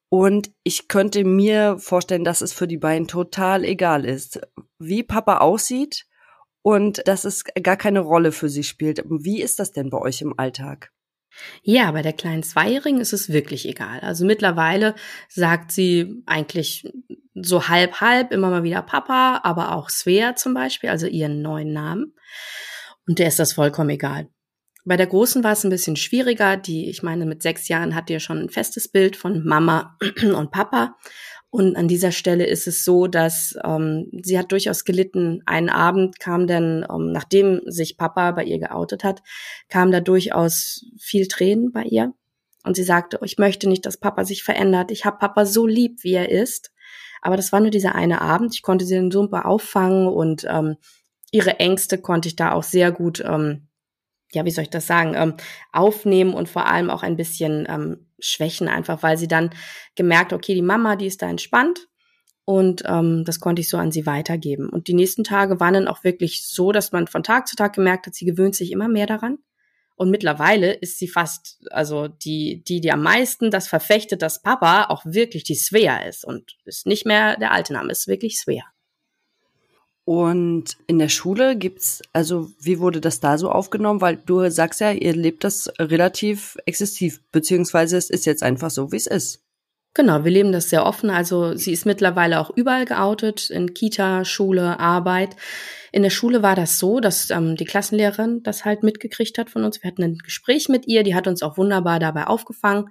Und 0.09 0.51
ich 0.63 0.87
könnte 0.87 1.23
mir 1.25 1.77
vorstellen, 1.79 2.23
dass 2.23 2.41
es 2.41 2.53
für 2.53 2.67
die 2.67 2.77
beiden 2.77 3.07
total 3.07 3.65
egal 3.65 4.05
ist, 4.05 4.39
wie 4.79 5.03
Papa 5.03 5.39
aussieht 5.39 6.05
und 6.61 7.05
dass 7.07 7.25
es 7.25 7.43
gar 7.61 7.77
keine 7.77 7.99
Rolle 7.99 8.31
für 8.31 8.49
sie 8.49 8.63
spielt. 8.63 9.03
Wie 9.05 9.41
ist 9.41 9.59
das 9.59 9.73
denn 9.73 9.89
bei 9.89 9.97
euch 9.97 10.21
im 10.21 10.37
Alltag? 10.37 10.91
Ja, 11.61 11.91
bei 11.91 12.01
der 12.01 12.13
kleinen 12.13 12.43
Zweijährigen 12.43 12.99
ist 12.99 13.13
es 13.13 13.29
wirklich 13.29 13.67
egal. 13.67 13.99
Also 13.99 14.25
mittlerweile 14.25 14.95
sagt 15.29 15.71
sie 15.71 16.23
eigentlich 16.25 16.91
so 17.35 17.67
halb 17.67 18.01
halb 18.01 18.31
immer 18.31 18.49
mal 18.49 18.63
wieder 18.63 18.81
Papa, 18.81 19.41
aber 19.43 19.75
auch 19.75 19.89
Svea 19.89 20.35
zum 20.35 20.53
Beispiel, 20.53 20.89
also 20.89 21.05
ihren 21.05 21.41
neuen 21.41 21.73
Namen. 21.73 22.15
Und 23.07 23.19
der 23.19 23.27
ist 23.27 23.39
das 23.39 23.53
vollkommen 23.53 23.91
egal. 23.91 24.29
Bei 24.87 24.95
der 24.95 25.07
Großen 25.07 25.43
war 25.43 25.51
es 25.51 25.65
ein 25.65 25.69
bisschen 25.69 25.97
schwieriger. 25.97 26.55
Die, 26.55 26.89
ich 26.89 27.03
meine, 27.03 27.25
mit 27.25 27.43
sechs 27.43 27.67
Jahren 27.67 27.93
hat 27.93 28.09
ja 28.09 28.21
schon 28.21 28.37
ein 28.37 28.49
festes 28.49 28.87
Bild 28.87 29.17
von 29.17 29.43
Mama 29.43 29.97
und 30.23 30.51
Papa. 30.51 30.95
Und 31.49 31.75
an 31.75 31.89
dieser 31.89 32.13
Stelle 32.13 32.45
ist 32.45 32.67
es 32.67 32.85
so, 32.85 33.07
dass 33.07 33.53
ähm, 33.65 34.09
sie 34.23 34.39
hat 34.39 34.53
durchaus 34.53 34.85
gelitten. 34.85 35.41
Einen 35.45 35.69
Abend 35.69 36.21
kam 36.21 36.47
dann, 36.47 36.85
ähm, 36.89 37.11
nachdem 37.11 37.61
sich 37.65 37.97
Papa 37.97 38.31
bei 38.31 38.45
ihr 38.45 38.59
geoutet 38.59 39.03
hat, 39.03 39.23
kam 39.67 39.91
da 39.91 39.99
durchaus 39.99 40.85
viel 40.97 41.27
Tränen 41.27 41.73
bei 41.73 41.83
ihr. 41.83 42.13
Und 42.63 42.77
sie 42.77 42.83
sagte, 42.83 43.19
ich 43.23 43.37
möchte 43.37 43.67
nicht, 43.67 43.85
dass 43.85 43.97
Papa 43.97 44.23
sich 44.23 44.43
verändert. 44.43 44.91
Ich 44.91 45.03
habe 45.03 45.17
Papa 45.17 45.45
so 45.45 45.67
lieb, 45.67 46.03
wie 46.03 46.13
er 46.13 46.29
ist. 46.29 46.71
Aber 47.21 47.35
das 47.35 47.51
war 47.51 47.59
nur 47.59 47.71
dieser 47.71 47.95
eine 47.95 48.21
Abend. 48.21 48.55
Ich 48.55 48.61
konnte 48.61 48.85
sie 48.85 48.95
dann 48.95 49.11
super 49.11 49.47
auffangen 49.47 50.07
und 50.07 50.45
ähm, 50.49 50.77
ihre 51.31 51.59
Ängste 51.59 51.97
konnte 51.97 52.29
ich 52.29 52.37
da 52.37 52.53
auch 52.53 52.63
sehr 52.63 52.93
gut, 52.93 53.21
ähm, 53.25 53.66
ja, 54.33 54.45
wie 54.45 54.51
soll 54.51 54.63
ich 54.63 54.69
das 54.69 54.87
sagen, 54.87 55.13
ähm, 55.15 55.35
aufnehmen 55.71 56.33
und 56.33 56.49
vor 56.49 56.67
allem 56.67 56.89
auch 56.89 57.03
ein 57.03 57.17
bisschen 57.17 57.65
ähm, 57.69 58.07
schwächen, 58.19 58.67
einfach 58.67 59.03
weil 59.03 59.17
sie 59.17 59.27
dann 59.27 59.51
gemerkt, 59.95 60.33
okay, 60.33 60.53
die 60.53 60.61
Mama, 60.61 60.95
die 60.95 61.07
ist 61.07 61.21
da 61.21 61.29
entspannt 61.29 61.87
Und 62.45 62.83
ähm, 62.85 63.23
das 63.25 63.39
konnte 63.39 63.61
ich 63.61 63.69
so 63.69 63.77
an 63.77 63.91
sie 63.91 64.05
weitergeben. 64.05 64.69
Und 64.69 64.87
die 64.87 64.93
nächsten 64.93 65.23
Tage 65.23 65.59
waren 65.59 65.73
dann 65.73 65.87
auch 65.87 66.03
wirklich 66.03 66.47
so, 66.47 66.71
dass 66.71 66.91
man 66.91 67.07
von 67.07 67.23
Tag 67.23 67.47
zu 67.47 67.55
Tag 67.55 67.73
gemerkt 67.73 68.07
hat, 68.07 68.15
sie 68.15 68.25
gewöhnt 68.25 68.55
sich 68.55 68.71
immer 68.71 68.87
mehr 68.87 69.05
daran. 69.07 69.39
Und 69.97 70.11
mittlerweile 70.11 70.73
ist 70.73 70.99
sie 70.99 71.07
fast, 71.07 71.59
also 71.71 72.07
die, 72.07 72.63
die, 72.63 72.81
die 72.81 72.91
am 72.91 73.01
meisten 73.03 73.51
das 73.51 73.67
verfechtet, 73.67 74.21
dass 74.21 74.41
Papa 74.43 74.85
auch 74.85 75.03
wirklich 75.05 75.43
die 75.43 75.55
Svea 75.55 75.97
ist 76.07 76.23
und 76.23 76.55
ist 76.65 76.85
nicht 76.85 77.05
mehr 77.05 77.37
der 77.37 77.51
alte 77.51 77.73
Name, 77.73 77.91
ist 77.91 78.07
wirklich 78.07 78.39
Svea. 78.39 78.63
Und 80.07 80.77
in 80.87 80.99
der 80.99 81.09
Schule 81.09 81.57
gibt's, 81.57 82.01
also 82.13 82.49
wie 82.61 82.79
wurde 82.79 83.01
das 83.01 83.19
da 83.19 83.37
so 83.37 83.51
aufgenommen? 83.51 83.99
Weil 83.99 84.15
du 84.15 84.49
sagst 84.49 84.79
ja, 84.79 84.93
ihr 84.93 85.13
lebt 85.13 85.43
das 85.43 85.69
relativ 85.79 86.57
exzessiv, 86.65 87.19
beziehungsweise 87.33 87.97
es 87.97 88.09
ist 88.09 88.25
jetzt 88.25 88.41
einfach 88.41 88.69
so, 88.69 88.93
wie 88.93 88.95
es 88.95 89.07
ist. 89.07 89.43
Genau, 89.97 90.23
wir 90.23 90.31
leben 90.31 90.51
das 90.51 90.69
sehr 90.69 90.85
offen. 90.85 91.09
Also 91.09 91.55
sie 91.55 91.71
ist 91.71 91.87
mittlerweile 91.87 92.39
auch 92.39 92.51
überall 92.55 92.85
geoutet, 92.85 93.49
in 93.49 93.73
Kita, 93.73 94.25
Schule, 94.25 94.79
Arbeit. 94.79 95.35
In 95.91 96.03
der 96.03 96.11
Schule 96.11 96.43
war 96.43 96.55
das 96.55 96.77
so, 96.77 96.99
dass 96.99 97.31
ähm, 97.31 97.55
die 97.55 97.65
Klassenlehrerin 97.65 98.43
das 98.43 98.63
halt 98.63 98.83
mitgekriegt 98.83 99.39
hat 99.39 99.49
von 99.49 99.63
uns. 99.63 99.81
Wir 99.81 99.89
hatten 99.89 100.03
ein 100.03 100.19
Gespräch 100.19 100.69
mit 100.69 100.85
ihr, 100.85 101.01
die 101.01 101.15
hat 101.15 101.25
uns 101.27 101.41
auch 101.41 101.57
wunderbar 101.57 101.97
dabei 101.97 102.27
aufgefangen. 102.27 102.89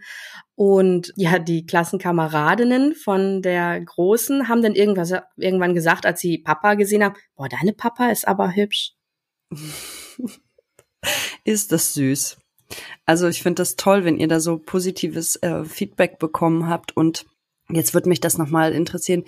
Und 0.57 1.13
ja, 1.15 1.39
die 1.39 1.65
Klassenkameradinnen 1.65 2.97
von 2.97 3.41
der 3.41 3.81
Großen 3.81 4.49
haben 4.49 4.63
dann 4.63 4.75
irgendwas, 4.75 5.13
irgendwann 5.37 5.77
gesagt, 5.77 6.07
als 6.07 6.19
sie 6.19 6.39
Papa 6.39 6.75
gesehen 6.75 7.05
haben, 7.05 7.15
boah, 7.37 7.49
deine 7.49 7.73
Papa 7.73 8.11
ist 8.11 8.27
aber 8.27 8.57
hübsch. 8.57 8.95
ist 11.45 11.71
das 11.71 11.95
süß. 11.95 12.37
Also 13.04 13.28
ich 13.28 13.42
finde 13.42 13.61
das 13.61 13.76
toll, 13.76 14.04
wenn 14.04 14.18
ihr 14.18 14.28
da 14.28 14.40
so 14.40 14.58
positives 14.58 15.37
äh, 15.37 15.64
Feedback 15.64 16.18
bekommen 16.18 16.68
habt. 16.68 16.96
Und 16.96 17.26
jetzt 17.68 17.94
würde 17.94 18.08
mich 18.08 18.20
das 18.20 18.38
nochmal 18.38 18.73
interessieren. 18.73 19.25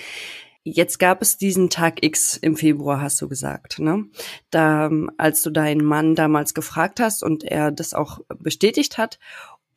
Jetzt 0.64 0.98
gab 0.98 1.22
es 1.22 1.38
diesen 1.38 1.70
Tag 1.70 2.04
X 2.04 2.36
im 2.36 2.56
Februar, 2.56 3.00
hast 3.00 3.22
du 3.22 3.28
gesagt, 3.28 3.78
ne? 3.78 4.04
Da, 4.50 4.90
als 5.16 5.42
du 5.42 5.50
deinen 5.50 5.84
Mann 5.84 6.14
damals 6.14 6.52
gefragt 6.52 7.00
hast 7.00 7.22
und 7.22 7.42
er 7.44 7.70
das 7.70 7.94
auch 7.94 8.20
bestätigt 8.38 8.98
hat. 8.98 9.18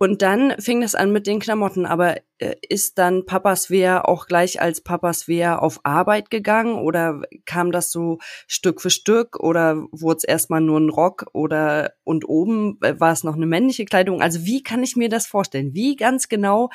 Und 0.02 0.24
dann 0.24 0.56
fing 0.58 0.82
das 0.82 0.96
an 0.96 1.12
mit 1.12 1.28
den 1.28 1.40
Klamotten. 1.40 1.86
Aber 1.86 2.18
äh, 2.40 2.56
ist 2.68 2.98
dann 2.98 3.28
Papas 3.28 3.70
Wehr 3.70 4.10
auch 4.10 4.26
gleich 4.26 4.60
als 4.60 4.82
Papas 4.82 5.28
Wehr 5.28 5.62
auf 5.62 5.82
Arbeit 5.84 6.32
gegangen 6.32 6.74
oder 6.74 7.22
kam 7.46 7.72
das 7.72 7.92
so 7.92 8.18
Stück 8.48 8.82
für 8.82 8.90
Stück 8.90 9.40
oder 9.40 9.76
wurde 9.92 10.18
es 10.18 10.24
erstmal 10.24 10.60
nur 10.60 10.80
ein 10.80 10.90
Rock 10.90 11.28
oder 11.34 11.94
und 12.04 12.28
oben 12.28 12.80
äh, 12.82 13.00
war 13.00 13.12
es 13.12 13.24
noch 13.24 13.36
eine 13.36 13.46
männliche 13.46 13.86
Kleidung? 13.86 14.24
Also 14.24 14.44
wie 14.44 14.64
kann 14.64 14.82
ich 14.82 14.96
mir 14.96 15.08
das 15.08 15.28
vorstellen? 15.28 15.76
Wie 15.76 15.96
ganz 15.96 16.30
genau 16.30 16.72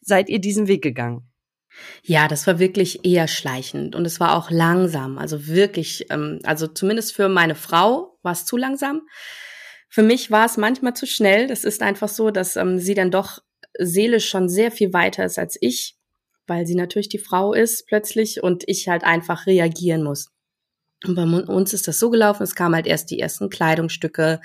seid 0.00 0.28
ihr 0.28 0.38
diesen 0.38 0.68
Weg 0.68 0.82
gegangen? 0.82 1.28
Ja, 2.04 2.28
das 2.28 2.46
war 2.46 2.60
wirklich 2.60 3.04
eher 3.04 3.26
schleichend 3.26 3.96
und 3.96 4.04
es 4.04 4.20
war 4.20 4.36
auch 4.36 4.52
langsam. 4.52 5.18
Also 5.18 5.48
wirklich, 5.48 6.06
ähm, 6.10 6.38
also 6.44 6.68
zumindest 6.68 7.12
für 7.12 7.28
meine 7.28 7.56
Frau 7.56 8.16
war 8.22 8.30
es 8.34 8.44
zu 8.44 8.56
langsam. 8.56 9.02
Für 9.88 10.02
mich 10.02 10.30
war 10.30 10.46
es 10.46 10.56
manchmal 10.56 10.94
zu 10.94 11.06
schnell. 11.06 11.46
Das 11.46 11.64
ist 11.64 11.82
einfach 11.82 12.08
so, 12.08 12.30
dass 12.30 12.56
ähm, 12.56 12.78
sie 12.78 12.94
dann 12.94 13.10
doch 13.10 13.40
seelisch 13.78 14.28
schon 14.28 14.48
sehr 14.48 14.70
viel 14.70 14.92
weiter 14.92 15.24
ist 15.24 15.38
als 15.38 15.56
ich, 15.60 15.96
weil 16.46 16.66
sie 16.66 16.74
natürlich 16.74 17.08
die 17.08 17.18
Frau 17.18 17.52
ist 17.52 17.86
plötzlich 17.86 18.42
und 18.42 18.64
ich 18.66 18.88
halt 18.88 19.04
einfach 19.04 19.46
reagieren 19.46 20.02
muss. 20.02 20.30
Und 21.06 21.14
bei 21.14 21.22
uns 21.22 21.72
ist 21.72 21.86
das 21.86 21.98
so 21.98 22.10
gelaufen, 22.10 22.42
es 22.42 22.56
kamen 22.56 22.74
halt 22.74 22.86
erst 22.86 23.10
die 23.10 23.20
ersten 23.20 23.50
Kleidungsstücke 23.50 24.40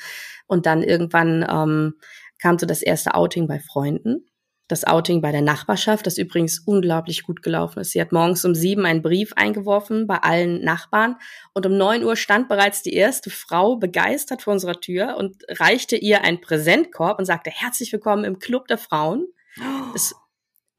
und 0.46 0.68
dann 0.68 0.84
irgendwann 0.84 1.46
ähm, 1.50 1.96
kam 2.40 2.60
so 2.60 2.68
das 2.68 2.84
erste 2.84 3.16
Outing 3.16 3.48
bei 3.48 3.60
Freunden 3.60 4.26
das 4.68 4.86
Outing 4.86 5.22
bei 5.22 5.32
der 5.32 5.42
Nachbarschaft, 5.42 6.08
das 6.08 6.18
übrigens 6.18 6.60
unglaublich 6.60 7.24
gut 7.24 7.44
gelaufen 7.44 7.80
ist. 7.80 7.92
Sie 7.92 8.02
hat 8.02 8.12
morgens 8.12 8.46
um 8.46 8.56
sieben 8.56 8.86
einen 8.86 9.02
Brief 9.02 9.34
eingeworfen 9.36 10.08
bei 10.08 10.18
allen 10.18 10.64
Nachbarn 10.64 11.18
und 11.54 11.66
um 11.66 11.78
neun 11.78 12.04
Uhr 12.04 12.16
stand 12.16 12.48
bereits 12.48 12.82
die 12.82 12.94
erste 12.94 13.30
Frau 13.30 13.76
begeistert 13.76 14.42
vor 14.42 14.54
unserer 14.54 14.80
Tür 14.80 15.18
und 15.18 15.44
reichte 15.50 15.98
ihr 15.98 16.24
einen 16.24 16.40
Präsentkorb 16.40 17.20
und 17.20 17.26
sagte 17.26 17.50
herzlich 17.50 17.92
willkommen 17.92 18.24
im 18.24 18.40
Club 18.40 18.68
der 18.68 18.78
Frauen. 18.78 19.28
Es, 19.96 20.16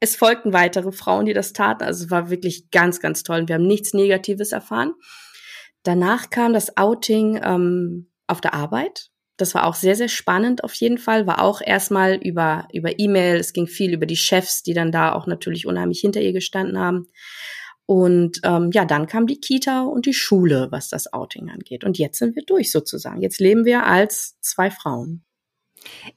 es 0.01 0.17
folgten 0.17 0.51
weitere 0.51 0.91
Frauen, 0.91 1.25
die 1.25 1.33
das 1.33 1.53
taten. 1.53 1.85
Also 1.85 2.03
es 2.03 2.11
war 2.11 2.29
wirklich 2.29 2.69
ganz, 2.69 2.99
ganz 2.99 3.23
toll. 3.23 3.39
Und 3.39 3.47
wir 3.47 3.55
haben 3.55 3.65
nichts 3.65 3.93
Negatives 3.93 4.51
erfahren. 4.51 4.93
Danach 5.83 6.29
kam 6.29 6.51
das 6.51 6.75
Outing 6.75 7.39
ähm, 7.41 8.11
auf 8.27 8.41
der 8.41 8.53
Arbeit 8.53 9.09
das 9.37 9.53
war 9.53 9.65
auch 9.65 9.75
sehr, 9.75 9.95
sehr 9.95 10.07
spannend 10.07 10.63
auf 10.63 10.73
jeden 10.73 10.97
Fall. 10.97 11.27
War 11.27 11.41
auch 11.41 11.61
erstmal 11.61 12.15
über, 12.15 12.67
über 12.73 12.99
E-Mail. 12.99 13.37
Es 13.37 13.53
ging 13.53 13.67
viel 13.67 13.93
über 13.93 14.05
die 14.05 14.15
Chefs, 14.15 14.63
die 14.63 14.73
dann 14.73 14.91
da 14.91 15.13
auch 15.13 15.27
natürlich 15.27 15.67
unheimlich 15.67 15.99
hinter 15.99 16.21
ihr 16.21 16.33
gestanden 16.33 16.79
haben. 16.79 17.07
Und 17.85 18.39
ähm, 18.43 18.71
ja, 18.73 18.85
dann 18.85 19.07
kam 19.07 19.27
die 19.27 19.39
Kita 19.39 19.83
und 19.83 20.05
die 20.05 20.13
Schule, 20.13 20.69
was 20.71 20.89
das 20.89 21.11
Outing 21.13 21.49
angeht. 21.49 21.83
Und 21.83 21.97
jetzt 21.97 22.17
sind 22.17 22.35
wir 22.35 22.43
durch 22.43 22.71
sozusagen. 22.71 23.21
Jetzt 23.21 23.39
leben 23.39 23.65
wir 23.65 23.85
als 23.85 24.39
zwei 24.41 24.71
Frauen. 24.71 25.23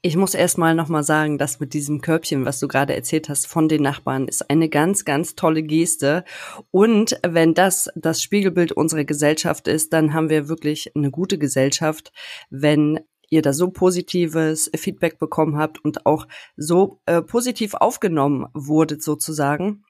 Ich 0.03 0.17
muss 0.17 0.35
erstmal 0.35 0.75
nochmal 0.75 1.03
sagen, 1.03 1.39
dass 1.39 1.61
mit 1.61 1.75
diesem 1.75 2.01
Körbchen, 2.01 2.45
was 2.45 2.61
du 2.61 2.69
gerade 2.69 2.95
erzählt 2.95 3.29
hast, 3.29 3.47
von 3.47 3.69
den 3.69 3.83
Nachbarn, 3.83 4.29
ist 4.29 4.51
eine 4.51 4.69
ganz, 4.69 5.05
ganz 5.05 5.35
tolle 5.35 5.63
Geste. 5.63 6.25
Und 6.71 7.19
wenn 7.27 7.55
das 7.55 7.91
das 7.95 8.23
Spiegelbild 8.23 8.73
unserer 8.73 9.05
Gesellschaft 9.05 9.69
ist, 9.69 9.93
dann 9.93 10.15
haben 10.15 10.31
wir 10.31 10.49
wirklich 10.49 10.95
eine 10.95 11.11
gute 11.11 11.39
Gesellschaft, 11.39 12.13
wenn 12.51 13.01
ihr 13.31 13.43
da 13.43 13.53
so 13.53 13.71
positives 13.71 14.71
Feedback 14.75 15.19
bekommen 15.19 15.57
habt 15.59 15.85
und 15.85 16.07
auch 16.07 16.27
so 16.57 17.01
äh, 17.07 17.21
positiv 17.23 17.75
aufgenommen 17.75 18.47
wurdet 18.55 19.03
sozusagen. 19.03 19.85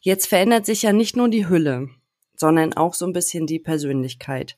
Jetzt 0.00 0.26
verändert 0.26 0.66
sich 0.66 0.82
ja 0.82 0.92
nicht 0.92 1.16
nur 1.16 1.28
die 1.28 1.48
Hülle, 1.48 1.88
sondern 2.36 2.74
auch 2.74 2.94
so 2.94 3.06
ein 3.06 3.12
bisschen 3.12 3.46
die 3.46 3.58
Persönlichkeit. 3.58 4.56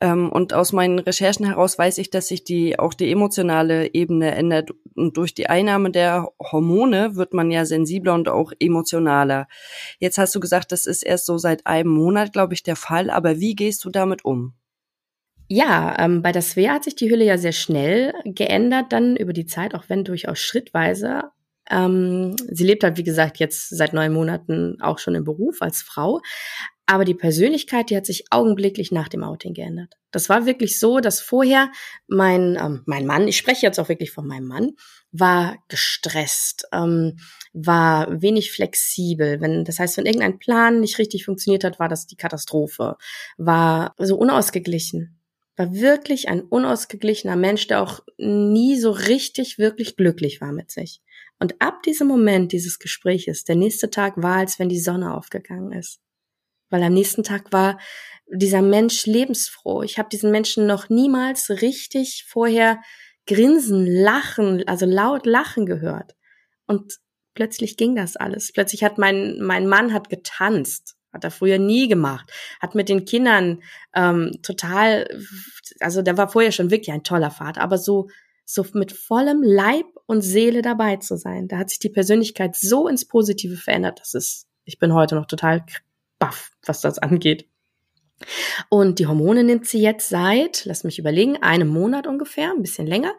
Ähm, 0.00 0.30
und 0.30 0.54
aus 0.54 0.72
meinen 0.72 0.98
Recherchen 0.98 1.46
heraus 1.46 1.78
weiß 1.78 1.98
ich, 1.98 2.10
dass 2.10 2.28
sich 2.28 2.44
die 2.44 2.78
auch 2.78 2.94
die 2.94 3.10
emotionale 3.10 3.92
Ebene 3.94 4.34
ändert 4.34 4.70
und 4.94 5.16
durch 5.16 5.34
die 5.34 5.48
Einnahme 5.48 5.90
der 5.90 6.28
Hormone 6.40 7.16
wird 7.16 7.34
man 7.34 7.50
ja 7.50 7.64
sensibler 7.64 8.14
und 8.14 8.28
auch 8.28 8.52
emotionaler. 8.58 9.48
Jetzt 9.98 10.18
hast 10.18 10.34
du 10.34 10.40
gesagt, 10.40 10.72
das 10.72 10.86
ist 10.86 11.02
erst 11.02 11.26
so 11.26 11.38
seit 11.38 11.66
einem 11.66 11.90
Monat, 11.90 12.32
glaube 12.32 12.54
ich, 12.54 12.62
der 12.62 12.76
Fall. 12.76 13.10
Aber 13.10 13.40
wie 13.40 13.54
gehst 13.54 13.84
du 13.84 13.90
damit 13.90 14.24
um? 14.24 14.54
Ja, 15.48 15.96
ähm, 15.98 16.22
bei 16.22 16.32
der 16.32 16.42
Svea 16.42 16.74
hat 16.74 16.84
sich 16.84 16.96
die 16.96 17.10
Hülle 17.10 17.24
ja 17.24 17.36
sehr 17.36 17.52
schnell 17.52 18.14
geändert, 18.24 18.86
dann 18.90 19.16
über 19.16 19.32
die 19.32 19.46
Zeit, 19.46 19.74
auch 19.74 19.84
wenn 19.88 20.04
durchaus 20.04 20.38
schrittweise. 20.38 21.24
Ähm, 21.70 22.36
sie 22.50 22.64
lebt 22.64 22.84
halt, 22.84 22.96
wie 22.96 23.04
gesagt, 23.04 23.38
jetzt 23.38 23.68
seit 23.68 23.92
neun 23.92 24.12
Monaten 24.12 24.80
auch 24.80 24.98
schon 24.98 25.14
im 25.14 25.24
Beruf 25.24 25.60
als 25.60 25.82
Frau. 25.82 26.20
Aber 26.86 27.04
die 27.04 27.14
Persönlichkeit, 27.14 27.90
die 27.90 27.96
hat 27.96 28.06
sich 28.06 28.24
augenblicklich 28.30 28.90
nach 28.90 29.08
dem 29.08 29.22
Outing 29.22 29.54
geändert. 29.54 29.94
Das 30.10 30.28
war 30.28 30.46
wirklich 30.46 30.78
so, 30.78 31.00
dass 31.00 31.20
vorher 31.20 31.70
mein, 32.08 32.58
ähm, 32.60 32.82
mein 32.86 33.06
Mann, 33.06 33.28
ich 33.28 33.36
spreche 33.36 33.64
jetzt 33.64 33.78
auch 33.78 33.88
wirklich 33.88 34.10
von 34.10 34.26
meinem 34.26 34.46
Mann, 34.46 34.72
war 35.10 35.56
gestresst, 35.68 36.66
ähm, 36.72 37.18
war 37.52 38.20
wenig 38.20 38.50
flexibel. 38.50 39.40
Wenn, 39.40 39.64
das 39.64 39.78
heißt, 39.78 39.96
wenn 39.96 40.06
irgendein 40.06 40.38
Plan 40.38 40.80
nicht 40.80 40.98
richtig 40.98 41.24
funktioniert 41.24 41.64
hat, 41.64 41.78
war 41.78 41.88
das 41.88 42.06
die 42.06 42.16
Katastrophe, 42.16 42.96
war 43.38 43.94
so 43.98 44.16
unausgeglichen 44.16 45.18
war 45.56 45.74
wirklich 45.74 46.28
ein 46.28 46.42
unausgeglichener 46.42 47.36
Mensch, 47.36 47.66
der 47.66 47.82
auch 47.82 48.00
nie 48.16 48.78
so 48.78 48.90
richtig, 48.90 49.58
wirklich 49.58 49.96
glücklich 49.96 50.40
war 50.40 50.52
mit 50.52 50.70
sich. 50.70 51.02
Und 51.38 51.60
ab 51.60 51.82
diesem 51.82 52.08
Moment 52.08 52.52
dieses 52.52 52.78
Gespräches, 52.78 53.44
der 53.44 53.56
nächste 53.56 53.90
Tag 53.90 54.14
war, 54.16 54.36
als 54.36 54.58
wenn 54.58 54.68
die 54.68 54.80
Sonne 54.80 55.14
aufgegangen 55.14 55.72
ist. 55.72 56.00
Weil 56.72 56.82
am 56.82 56.94
nächsten 56.94 57.22
Tag 57.22 57.52
war 57.52 57.78
dieser 58.26 58.62
Mensch 58.62 59.06
lebensfroh. 59.06 59.82
Ich 59.82 59.98
habe 59.98 60.08
diesen 60.08 60.30
Menschen 60.30 60.66
noch 60.66 60.88
niemals 60.88 61.50
richtig 61.50 62.24
vorher 62.26 62.80
grinsen, 63.26 63.86
lachen, 63.86 64.66
also 64.66 64.86
laut 64.86 65.26
lachen 65.26 65.66
gehört. 65.66 66.16
Und 66.66 66.94
plötzlich 67.34 67.76
ging 67.76 67.94
das 67.94 68.16
alles. 68.16 68.52
Plötzlich 68.52 68.82
hat 68.82 68.98
mein, 68.98 69.40
mein 69.40 69.66
Mann 69.66 69.92
hat 69.92 70.08
getanzt. 70.08 70.96
Hat 71.12 71.24
er 71.24 71.30
früher 71.30 71.58
nie 71.58 71.88
gemacht. 71.88 72.32
Hat 72.58 72.74
mit 72.74 72.88
den 72.88 73.04
Kindern 73.04 73.62
ähm, 73.94 74.38
total, 74.42 75.06
also 75.80 76.00
der 76.00 76.16
war 76.16 76.28
vorher 76.28 76.52
schon 76.52 76.70
wirklich 76.70 76.90
ein 76.90 77.04
toller 77.04 77.30
Vater, 77.30 77.60
aber 77.60 77.76
so, 77.76 78.08
so 78.46 78.64
mit 78.72 78.92
vollem 78.92 79.42
Leib 79.42 79.86
und 80.06 80.22
Seele 80.22 80.62
dabei 80.62 80.96
zu 80.96 81.18
sein. 81.18 81.48
Da 81.48 81.58
hat 81.58 81.68
sich 81.68 81.80
die 81.80 81.90
Persönlichkeit 81.90 82.56
so 82.56 82.88
ins 82.88 83.06
Positive 83.06 83.56
verändert. 83.56 84.00
Das 84.00 84.14
ist, 84.14 84.46
ich 84.64 84.78
bin 84.78 84.94
heute 84.94 85.16
noch 85.16 85.26
total 85.26 85.66
baff, 86.26 86.50
was 86.64 86.80
das 86.80 86.98
angeht. 86.98 87.48
Und 88.68 88.98
die 88.98 89.06
Hormone 89.06 89.44
nimmt 89.44 89.66
sie 89.66 89.80
jetzt 89.80 90.08
seit, 90.08 90.64
lass 90.64 90.84
mich 90.84 90.98
überlegen, 90.98 91.42
einem 91.42 91.68
Monat 91.68 92.06
ungefähr, 92.06 92.52
ein 92.52 92.62
bisschen 92.62 92.86
länger. 92.86 93.14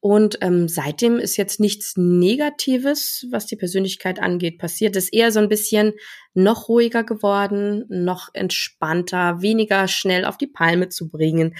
Und 0.00 0.38
ähm, 0.40 0.68
seitdem 0.68 1.18
ist 1.18 1.36
jetzt 1.36 1.60
nichts 1.60 1.94
Negatives, 1.96 3.26
was 3.30 3.46
die 3.46 3.56
Persönlichkeit 3.56 4.20
angeht, 4.20 4.58
passiert. 4.58 4.96
ist 4.96 5.12
eher 5.12 5.32
so 5.32 5.40
ein 5.40 5.48
bisschen 5.48 5.94
noch 6.34 6.68
ruhiger 6.68 7.04
geworden, 7.04 7.84
noch 7.88 8.30
entspannter, 8.34 9.42
weniger 9.42 9.88
schnell 9.88 10.24
auf 10.24 10.36
die 10.36 10.48
Palme 10.48 10.88
zu 10.88 11.08
bringen. 11.08 11.56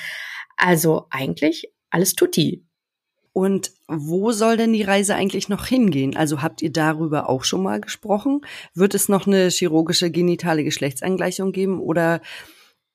Also 0.57 1.07
eigentlich 1.11 1.73
alles 1.91 2.15
tutti. 2.15 2.65
Und 3.33 3.73
wo 3.87 4.33
soll 4.33 4.57
denn 4.57 4.73
die 4.73 4.83
Reise 4.83 5.15
eigentlich 5.15 5.49
noch 5.49 5.67
hingehen? 5.67 6.17
Also 6.17 6.43
habt 6.43 6.63
ihr 6.63 6.73
darüber 6.73 7.29
auch 7.29 7.45
schon 7.45 7.63
mal 7.63 7.81
gesprochen? 7.81 8.41
Wird 8.75 8.95
es 8.95 9.09
noch 9.09 9.27
eine 9.27 9.49
chirurgische 9.49 10.11
genitale 10.11 10.65
Geschlechtsangleichung 10.65 11.53
geben 11.53 11.81
oder 11.81 12.21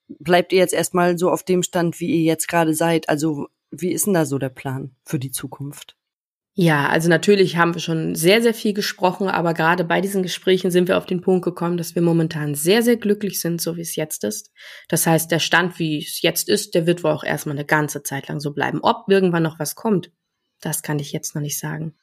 bleibt 0.08 0.52
ihr 0.52 0.60
jetzt 0.60 0.74
erstmal 0.74 1.18
so 1.18 1.32
auf 1.32 1.44
dem 1.44 1.64
Stand, 1.64 2.00
wie 2.00 2.12
ihr 2.12 2.24
jetzt 2.24 2.48
gerade 2.48 2.74
seid? 2.74 3.08
Also 3.10 3.48
wie 3.72 3.92
ist 3.92 4.08
denn 4.08 4.14
da 4.14 4.26
so 4.26 4.38
der 4.38 4.50
Plan 4.50 4.92
für 5.04 5.20
die 5.20 5.32
Zukunft? 5.32 5.96
Ja, 6.58 6.88
also 6.88 7.10
natürlich 7.10 7.58
haben 7.58 7.74
wir 7.74 7.82
schon 7.82 8.16
sehr, 8.16 8.42
sehr 8.42 8.54
viel 8.54 8.74
gesprochen, 8.74 9.28
aber 9.28 9.54
gerade 9.54 9.84
bei 9.84 10.00
diesen 10.00 10.24
Gesprächen 10.24 10.72
sind 10.72 10.88
wir 10.88 10.98
auf 10.98 11.06
den 11.06 11.20
Punkt 11.20 11.44
gekommen, 11.44 11.76
dass 11.76 11.96
wir 11.96 12.02
momentan 12.02 12.56
sehr, 12.56 12.82
sehr 12.82 12.96
glücklich 12.96 13.42
sind, 13.42 13.60
so 13.60 13.76
wie 13.76 13.82
es 13.82 13.98
jetzt 13.98 14.24
ist. 14.24 14.52
Das 14.88 15.06
heißt, 15.06 15.30
der 15.32 15.40
Stand, 15.40 15.80
wie 15.80 15.98
es 15.98 16.22
jetzt 16.22 16.48
ist, 16.48 16.74
der 16.74 16.88
wird 16.88 17.04
wohl 17.04 17.12
auch 17.12 17.26
erstmal 17.26 17.58
eine 17.58 17.66
ganze 17.66 18.04
Zeit 18.04 18.30
lang 18.30 18.40
so 18.40 18.54
bleiben. 18.54 18.80
Ob 18.84 19.10
irgendwann 19.10 19.44
noch 19.44 19.60
was 19.60 19.76
kommt, 19.76 20.12
das 20.62 20.82
kann 20.82 21.00
ich 21.00 21.12
jetzt 21.12 21.36
noch 21.36 21.42
nicht 21.42 21.60
sagen. 21.60 21.94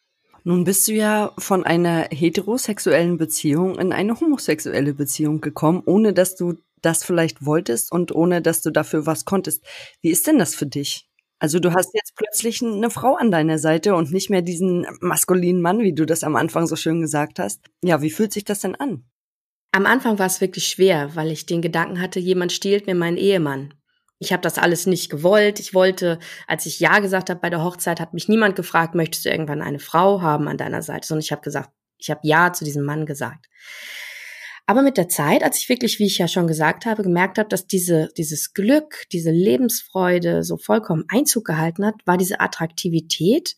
Nun 0.44 0.64
bist 0.64 0.88
du 0.88 0.92
ja 0.92 1.32
von 1.38 1.64
einer 1.64 2.08
heterosexuellen 2.10 3.16
Beziehung 3.16 3.78
in 3.78 3.92
eine 3.92 4.18
homosexuelle 4.18 4.94
Beziehung 4.94 5.40
gekommen, 5.40 5.82
ohne 5.86 6.12
dass 6.12 6.34
du 6.34 6.54
das 6.80 7.04
vielleicht 7.04 7.46
wolltest 7.46 7.92
und 7.92 8.12
ohne 8.12 8.42
dass 8.42 8.60
du 8.60 8.70
dafür 8.70 9.06
was 9.06 9.24
konntest. 9.24 9.64
Wie 10.00 10.10
ist 10.10 10.26
denn 10.26 10.38
das 10.38 10.54
für 10.54 10.66
dich? 10.66 11.08
Also 11.38 11.58
du 11.58 11.72
hast 11.72 11.90
jetzt 11.94 12.14
plötzlich 12.16 12.62
eine 12.62 12.90
Frau 12.90 13.16
an 13.16 13.30
deiner 13.30 13.58
Seite 13.58 13.94
und 13.94 14.12
nicht 14.12 14.30
mehr 14.30 14.42
diesen 14.42 14.86
maskulinen 15.00 15.60
Mann, 15.60 15.80
wie 15.80 15.92
du 15.92 16.06
das 16.06 16.22
am 16.22 16.36
Anfang 16.36 16.66
so 16.66 16.76
schön 16.76 17.00
gesagt 17.00 17.38
hast. 17.38 17.60
Ja, 17.82 18.00
wie 18.00 18.10
fühlt 18.10 18.32
sich 18.32 18.44
das 18.44 18.60
denn 18.60 18.76
an? 18.76 19.04
Am 19.72 19.86
Anfang 19.86 20.18
war 20.18 20.26
es 20.26 20.40
wirklich 20.40 20.68
schwer, 20.68 21.16
weil 21.16 21.30
ich 21.30 21.46
den 21.46 21.62
Gedanken 21.62 22.00
hatte, 22.00 22.20
jemand 22.20 22.52
stiehlt 22.52 22.86
mir 22.86 22.94
meinen 22.94 23.16
Ehemann. 23.16 23.74
Ich 24.22 24.32
habe 24.32 24.40
das 24.40 24.56
alles 24.56 24.86
nicht 24.86 25.10
gewollt. 25.10 25.58
Ich 25.58 25.74
wollte, 25.74 26.20
als 26.46 26.64
ich 26.66 26.78
Ja 26.78 27.00
gesagt 27.00 27.28
habe 27.28 27.40
bei 27.40 27.50
der 27.50 27.64
Hochzeit, 27.64 27.98
hat 27.98 28.14
mich 28.14 28.28
niemand 28.28 28.54
gefragt, 28.54 28.94
möchtest 28.94 29.24
du 29.24 29.30
irgendwann 29.30 29.62
eine 29.62 29.80
Frau 29.80 30.22
haben 30.22 30.46
an 30.46 30.56
deiner 30.56 30.80
Seite, 30.80 31.08
sondern 31.08 31.24
ich 31.24 31.32
habe 31.32 31.42
gesagt, 31.42 31.70
ich 31.98 32.08
habe 32.08 32.20
Ja 32.22 32.52
zu 32.52 32.64
diesem 32.64 32.84
Mann 32.84 33.04
gesagt. 33.04 33.48
Aber 34.66 34.82
mit 34.82 34.96
der 34.96 35.08
Zeit, 35.08 35.42
als 35.42 35.58
ich 35.58 35.68
wirklich, 35.68 35.98
wie 35.98 36.06
ich 36.06 36.18
ja 36.18 36.28
schon 36.28 36.46
gesagt 36.46 36.86
habe, 36.86 37.02
gemerkt 37.02 37.38
habe, 37.38 37.48
dass 37.48 37.66
diese, 37.66 38.10
dieses 38.16 38.54
Glück, 38.54 39.02
diese 39.10 39.32
Lebensfreude 39.32 40.44
so 40.44 40.56
vollkommen 40.56 41.04
Einzug 41.08 41.44
gehalten 41.44 41.84
hat, 41.84 41.96
war 42.06 42.16
diese 42.16 42.40
Attraktivität 42.40 43.56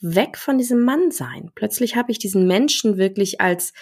weg 0.00 0.38
von 0.38 0.58
diesem 0.58 0.84
Mannsein. 0.84 1.50
Plötzlich 1.56 1.96
habe 1.96 2.12
ich 2.12 2.20
diesen 2.20 2.46
Menschen 2.46 2.98
wirklich 2.98 3.40
als, 3.40 3.72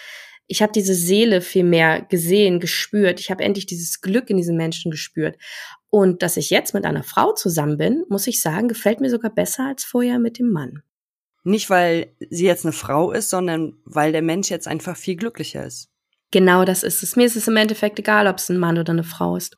ich 0.47 0.63
habe 0.63 0.71
diese 0.71 0.95
Seele 0.95 1.41
viel 1.41 1.63
mehr 1.63 2.01
gesehen, 2.01 2.59
gespürt. 2.59 3.19
Ich 3.19 3.29
habe 3.29 3.43
endlich 3.43 3.67
dieses 3.67 4.01
Glück 4.01 4.31
in 4.31 4.37
diesen 4.37 4.57
Menschen 4.57 4.89
gespürt. 4.89 5.37
Und 5.91 6.23
dass 6.23 6.37
ich 6.37 6.49
jetzt 6.49 6.73
mit 6.73 6.85
einer 6.85 7.03
Frau 7.03 7.33
zusammen 7.33 7.77
bin, 7.77 8.05
muss 8.07 8.25
ich 8.25 8.41
sagen, 8.41 8.69
gefällt 8.69 9.01
mir 9.01 9.09
sogar 9.09 9.29
besser 9.29 9.67
als 9.67 9.83
vorher 9.83 10.17
mit 10.19 10.39
dem 10.39 10.49
Mann. 10.49 10.81
Nicht, 11.43 11.69
weil 11.69 12.15
sie 12.29 12.45
jetzt 12.45 12.65
eine 12.65 12.71
Frau 12.71 13.11
ist, 13.11 13.29
sondern 13.29 13.77
weil 13.83 14.13
der 14.13 14.21
Mensch 14.21 14.49
jetzt 14.49 14.67
einfach 14.67 14.95
viel 14.95 15.17
glücklicher 15.17 15.65
ist. 15.65 15.89
Genau 16.31 16.63
das 16.63 16.83
ist 16.83 17.03
es. 17.03 17.17
Mir 17.17 17.25
ist 17.25 17.35
es 17.35 17.49
im 17.49 17.57
Endeffekt 17.57 17.99
egal, 17.99 18.27
ob 18.27 18.37
es 18.37 18.49
ein 18.49 18.57
Mann 18.57 18.77
oder 18.77 18.93
eine 18.93 19.03
Frau 19.03 19.35
ist. 19.35 19.57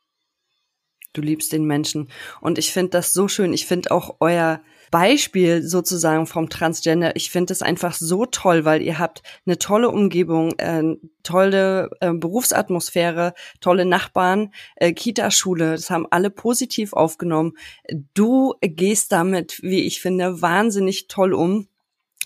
Du 1.12 1.20
liebst 1.20 1.52
den 1.52 1.64
Menschen. 1.64 2.10
Und 2.40 2.58
ich 2.58 2.72
finde 2.72 2.90
das 2.90 3.12
so 3.12 3.28
schön. 3.28 3.52
Ich 3.52 3.66
finde 3.66 3.92
auch 3.92 4.16
euer 4.18 4.60
Beispiel 4.94 5.64
sozusagen 5.64 6.28
vom 6.28 6.48
Transgender, 6.48 7.16
ich 7.16 7.28
finde 7.32 7.52
es 7.52 7.62
einfach 7.62 7.94
so 7.94 8.26
toll, 8.26 8.64
weil 8.64 8.80
ihr 8.80 9.00
habt 9.00 9.24
eine 9.44 9.58
tolle 9.58 9.90
Umgebung, 9.90 10.56
äh, 10.58 10.84
tolle 11.24 11.90
äh, 11.98 12.12
Berufsatmosphäre, 12.12 13.34
tolle 13.60 13.86
Nachbarn, 13.86 14.54
äh, 14.76 14.92
Kita-Schule, 14.92 15.72
das 15.72 15.90
haben 15.90 16.06
alle 16.12 16.30
positiv 16.30 16.92
aufgenommen. 16.92 17.54
Du 18.14 18.54
gehst 18.60 19.10
damit, 19.10 19.58
wie 19.64 19.82
ich 19.82 20.00
finde, 20.00 20.40
wahnsinnig 20.40 21.08
toll 21.08 21.34
um 21.34 21.66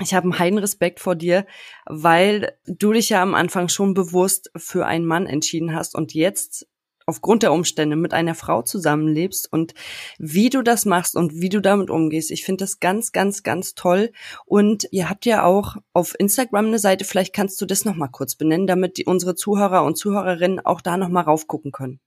ich 0.00 0.12
habe 0.12 0.24
einen 0.24 0.38
heiden 0.38 0.58
Respekt 0.58 1.00
vor 1.00 1.16
dir, 1.16 1.46
weil 1.86 2.52
du 2.66 2.92
dich 2.92 3.08
ja 3.08 3.20
am 3.22 3.34
Anfang 3.34 3.68
schon 3.68 3.94
bewusst 3.94 4.50
für 4.56 4.86
einen 4.86 5.06
Mann 5.06 5.26
entschieden 5.26 5.74
hast 5.74 5.96
und 5.96 6.12
jetzt 6.14 6.68
aufgrund 7.08 7.42
der 7.42 7.52
Umstände 7.52 7.96
mit 7.96 8.12
einer 8.12 8.34
Frau 8.34 8.62
zusammenlebst 8.62 9.50
und 9.50 9.72
wie 10.18 10.50
du 10.50 10.62
das 10.62 10.84
machst 10.84 11.16
und 11.16 11.40
wie 11.40 11.48
du 11.48 11.60
damit 11.60 11.88
umgehst. 11.88 12.30
Ich 12.30 12.44
finde 12.44 12.64
das 12.64 12.80
ganz, 12.80 13.12
ganz, 13.12 13.42
ganz 13.42 13.74
toll. 13.74 14.12
Und 14.44 14.86
ihr 14.90 15.08
habt 15.08 15.24
ja 15.24 15.44
auch 15.44 15.76
auf 15.94 16.14
Instagram 16.18 16.66
eine 16.66 16.78
Seite, 16.78 17.04
vielleicht 17.04 17.34
kannst 17.34 17.60
du 17.60 17.66
das 17.66 17.86
nochmal 17.86 18.10
kurz 18.10 18.34
benennen, 18.34 18.66
damit 18.66 18.98
die, 18.98 19.06
unsere 19.06 19.34
Zuhörer 19.34 19.84
und 19.84 19.96
Zuhörerinnen 19.96 20.60
auch 20.60 20.82
da 20.82 20.98
nochmal 20.98 21.24
raufgucken 21.24 21.72
können. 21.72 21.98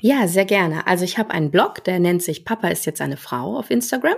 Ja, 0.00 0.28
sehr 0.28 0.44
gerne. 0.44 0.86
Also 0.86 1.04
ich 1.04 1.18
habe 1.18 1.30
einen 1.30 1.50
Blog, 1.50 1.82
der 1.82 1.98
nennt 1.98 2.22
sich 2.22 2.44
Papa 2.44 2.68
ist 2.68 2.84
jetzt 2.84 3.00
eine 3.00 3.16
Frau 3.16 3.56
auf 3.58 3.70
Instagram. 3.70 4.16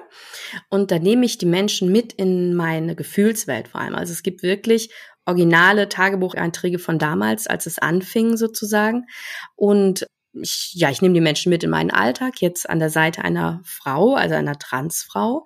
Und 0.70 0.90
da 0.90 0.98
nehme 0.98 1.24
ich 1.24 1.38
die 1.38 1.46
Menschen 1.46 1.90
mit 1.90 2.12
in 2.12 2.54
meine 2.54 2.96
Gefühlswelt 2.96 3.68
vor 3.68 3.80
allem. 3.80 3.94
Also 3.94 4.12
es 4.12 4.22
gibt 4.22 4.42
wirklich 4.42 4.92
originale 5.24 5.88
Tagebucheinträge 5.88 6.78
von 6.78 6.98
damals, 6.98 7.46
als 7.46 7.66
es 7.66 7.78
anfing 7.78 8.36
sozusagen. 8.36 9.06
Und 9.54 10.06
ich, 10.32 10.72
ja, 10.74 10.90
ich 10.90 11.02
nehme 11.02 11.14
die 11.14 11.20
Menschen 11.20 11.50
mit 11.50 11.64
in 11.64 11.70
meinen 11.70 11.90
Alltag, 11.90 12.40
jetzt 12.40 12.68
an 12.68 12.78
der 12.78 12.90
Seite 12.90 13.24
einer 13.24 13.60
Frau, 13.64 14.14
also 14.14 14.34
einer 14.34 14.58
Transfrau. 14.58 15.44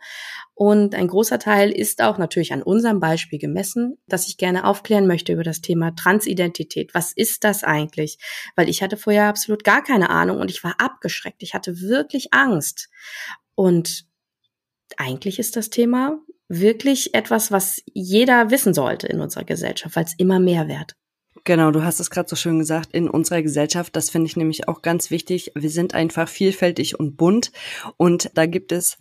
Und 0.55 0.95
ein 0.95 1.09
großer 1.09 1.39
Teil 1.39 1.71
ist 1.71 2.03
auch 2.03 2.19
natürlich 2.19 2.53
an 2.53 2.63
unserem 2.63 3.01
Beispiel 3.01 3.39
gemessen, 3.39 3.99
dass 4.07 4.29
ich 4.29 4.37
gerne 4.37 4.65
aufklären 4.65 5.07
möchte 5.07 5.33
über 5.33 5.45
das 5.45 5.61
Thema 5.61 5.95
Transidentität. 5.95 6.95
Was 6.95 7.13
ist 7.13 7.45
das 7.45 7.65
eigentlich? 7.65 8.19
Weil 8.57 8.69
ich 8.69 8.83
hatte 8.83 8.97
vorher 8.97 9.27
absolut 9.29 9.65
gar 9.65 9.83
keine 9.83 10.11
Ahnung 10.11 10.41
und 10.41 10.51
ich 10.51 10.63
war 10.63 10.75
abgeschreckt. 10.79 11.43
Ich 11.43 11.55
hatte 11.55 11.81
wirklich 11.81 12.33
Angst. 12.33 12.91
Und 13.55 14.05
eigentlich 14.97 15.39
ist 15.39 15.57
das 15.57 15.71
Thema 15.71 16.19
wirklich 16.49 17.15
etwas, 17.15 17.51
was 17.51 17.83
jeder 17.87 18.51
wissen 18.51 18.75
sollte 18.75 19.07
in 19.07 19.21
unserer 19.21 19.45
Gesellschaft, 19.45 19.97
weil 19.97 20.05
es 20.05 20.15
immer 20.19 20.39
mehr 20.39 20.69
wird. 20.69 20.95
Genau, 21.45 21.73
du 21.73 21.83
hast 21.83 21.99
es 21.99 22.11
gerade 22.11 22.29
so 22.29 22.37
schön 22.37 22.61
gesagt, 22.61 22.93
in 22.93 23.09
unserer 23.09 23.43
Gesellschaft, 23.43 23.97
das 23.97 24.11
finde 24.11 24.27
ich 24.27 24.37
nämlich 24.37 24.69
auch 24.69 24.81
ganz 24.81 25.11
wichtig. 25.11 25.51
Wir 25.57 25.71
sind 25.71 25.93
einfach 25.93 26.29
vielfältig 26.29 27.01
und 27.01 27.17
bunt 27.17 27.51
und 27.97 28.31
da 28.35 28.47
gibt 28.47 28.71
es 28.71 28.97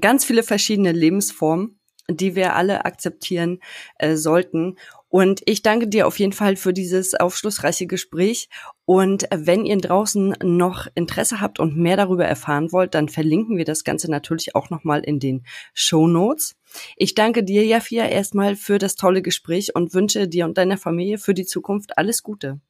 ganz 0.00 0.24
viele 0.24 0.42
verschiedene 0.42 0.90
Lebensformen, 0.90 1.78
die 2.10 2.34
wir 2.34 2.56
alle 2.56 2.84
akzeptieren 2.84 3.60
äh, 3.98 4.16
sollten. 4.16 4.76
Und 5.08 5.42
ich 5.46 5.62
danke 5.62 5.86
dir 5.86 6.08
auf 6.08 6.18
jeden 6.18 6.32
Fall 6.32 6.56
für 6.56 6.72
dieses 6.72 7.14
aufschlussreiche 7.14 7.86
Gespräch. 7.86 8.48
Und 8.84 9.28
wenn 9.32 9.64
ihr 9.64 9.76
draußen 9.76 10.34
noch 10.42 10.88
Interesse 10.96 11.40
habt 11.40 11.60
und 11.60 11.76
mehr 11.76 11.96
darüber 11.96 12.24
erfahren 12.24 12.72
wollt, 12.72 12.94
dann 12.94 13.08
verlinken 13.08 13.56
wir 13.56 13.64
das 13.64 13.84
Ganze 13.84 14.10
natürlich 14.10 14.56
auch 14.56 14.70
nochmal 14.70 15.04
in 15.04 15.20
den 15.20 15.44
Show 15.72 16.08
Notes. 16.08 16.56
Ich 16.96 17.14
danke 17.14 17.44
dir, 17.44 17.64
Jafia, 17.64 18.06
erstmal 18.06 18.56
für 18.56 18.78
das 18.78 18.96
tolle 18.96 19.22
Gespräch 19.22 19.74
und 19.74 19.94
wünsche 19.94 20.28
dir 20.28 20.44
und 20.44 20.58
deiner 20.58 20.78
Familie 20.78 21.18
für 21.18 21.34
die 21.34 21.46
Zukunft 21.46 21.98
alles 21.98 22.22
Gute. 22.22 22.60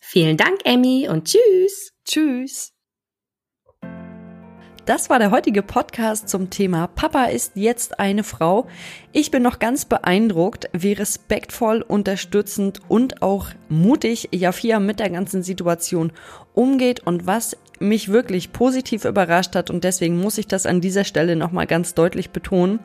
Vielen 0.00 0.36
Dank, 0.36 0.60
Emmy, 0.64 1.08
und 1.08 1.28
tschüss. 1.28 1.92
Tschüss. 2.04 2.72
Das 4.86 5.08
war 5.10 5.18
der 5.18 5.30
heutige 5.30 5.62
Podcast 5.62 6.28
zum 6.28 6.50
Thema 6.50 6.88
Papa 6.88 7.26
ist 7.26 7.52
jetzt 7.54 8.00
eine 8.00 8.24
Frau. 8.24 8.66
Ich 9.12 9.32
bin 9.32 9.42
noch 9.42 9.58
ganz 9.58 9.86
beeindruckt, 9.86 10.70
wie 10.72 10.92
respektvoll, 10.92 11.82
unterstützend 11.82 12.80
und 12.86 13.22
auch 13.22 13.48
mutig 13.68 14.28
Jafia 14.30 14.78
mit 14.78 15.00
der 15.00 15.10
ganzen 15.10 15.42
Situation 15.42 16.12
umgeht 16.54 17.00
und 17.00 17.26
was 17.26 17.56
mich 17.80 18.10
wirklich 18.10 18.52
positiv 18.52 19.04
überrascht 19.04 19.56
hat 19.56 19.68
und 19.68 19.82
deswegen 19.82 20.20
muss 20.20 20.38
ich 20.38 20.46
das 20.46 20.64
an 20.64 20.80
dieser 20.80 21.02
Stelle 21.02 21.34
nochmal 21.34 21.66
ganz 21.66 21.94
deutlich 21.94 22.30
betonen, 22.30 22.78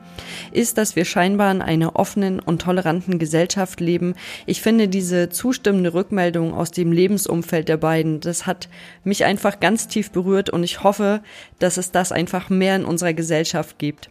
ist, 0.50 0.78
dass 0.78 0.96
wir 0.96 1.04
scheinbar 1.04 1.52
in 1.52 1.62
einer 1.62 1.94
offenen 1.94 2.40
und 2.40 2.62
toleranten 2.62 3.20
Gesellschaft 3.20 3.78
leben. 3.80 4.14
Ich 4.46 4.62
finde 4.62 4.88
diese 4.88 5.28
zustimmende 5.28 5.94
Rückmeldung 5.94 6.54
aus 6.54 6.72
dem 6.72 6.90
Lebensumfeld 6.90 7.68
der 7.68 7.76
beiden, 7.76 8.18
das 8.18 8.46
hat 8.46 8.68
mich 9.04 9.24
einfach 9.24 9.60
ganz 9.60 9.86
tief 9.86 10.10
berührt 10.10 10.50
und 10.50 10.64
ich 10.64 10.82
hoffe, 10.82 11.20
dass 11.60 11.76
es 11.76 11.92
das 11.92 12.10
einfach 12.10 12.50
mehr 12.50 12.74
in 12.74 12.84
unserer 12.84 13.12
Gesellschaft 13.12 13.78
gibt. 13.78 14.10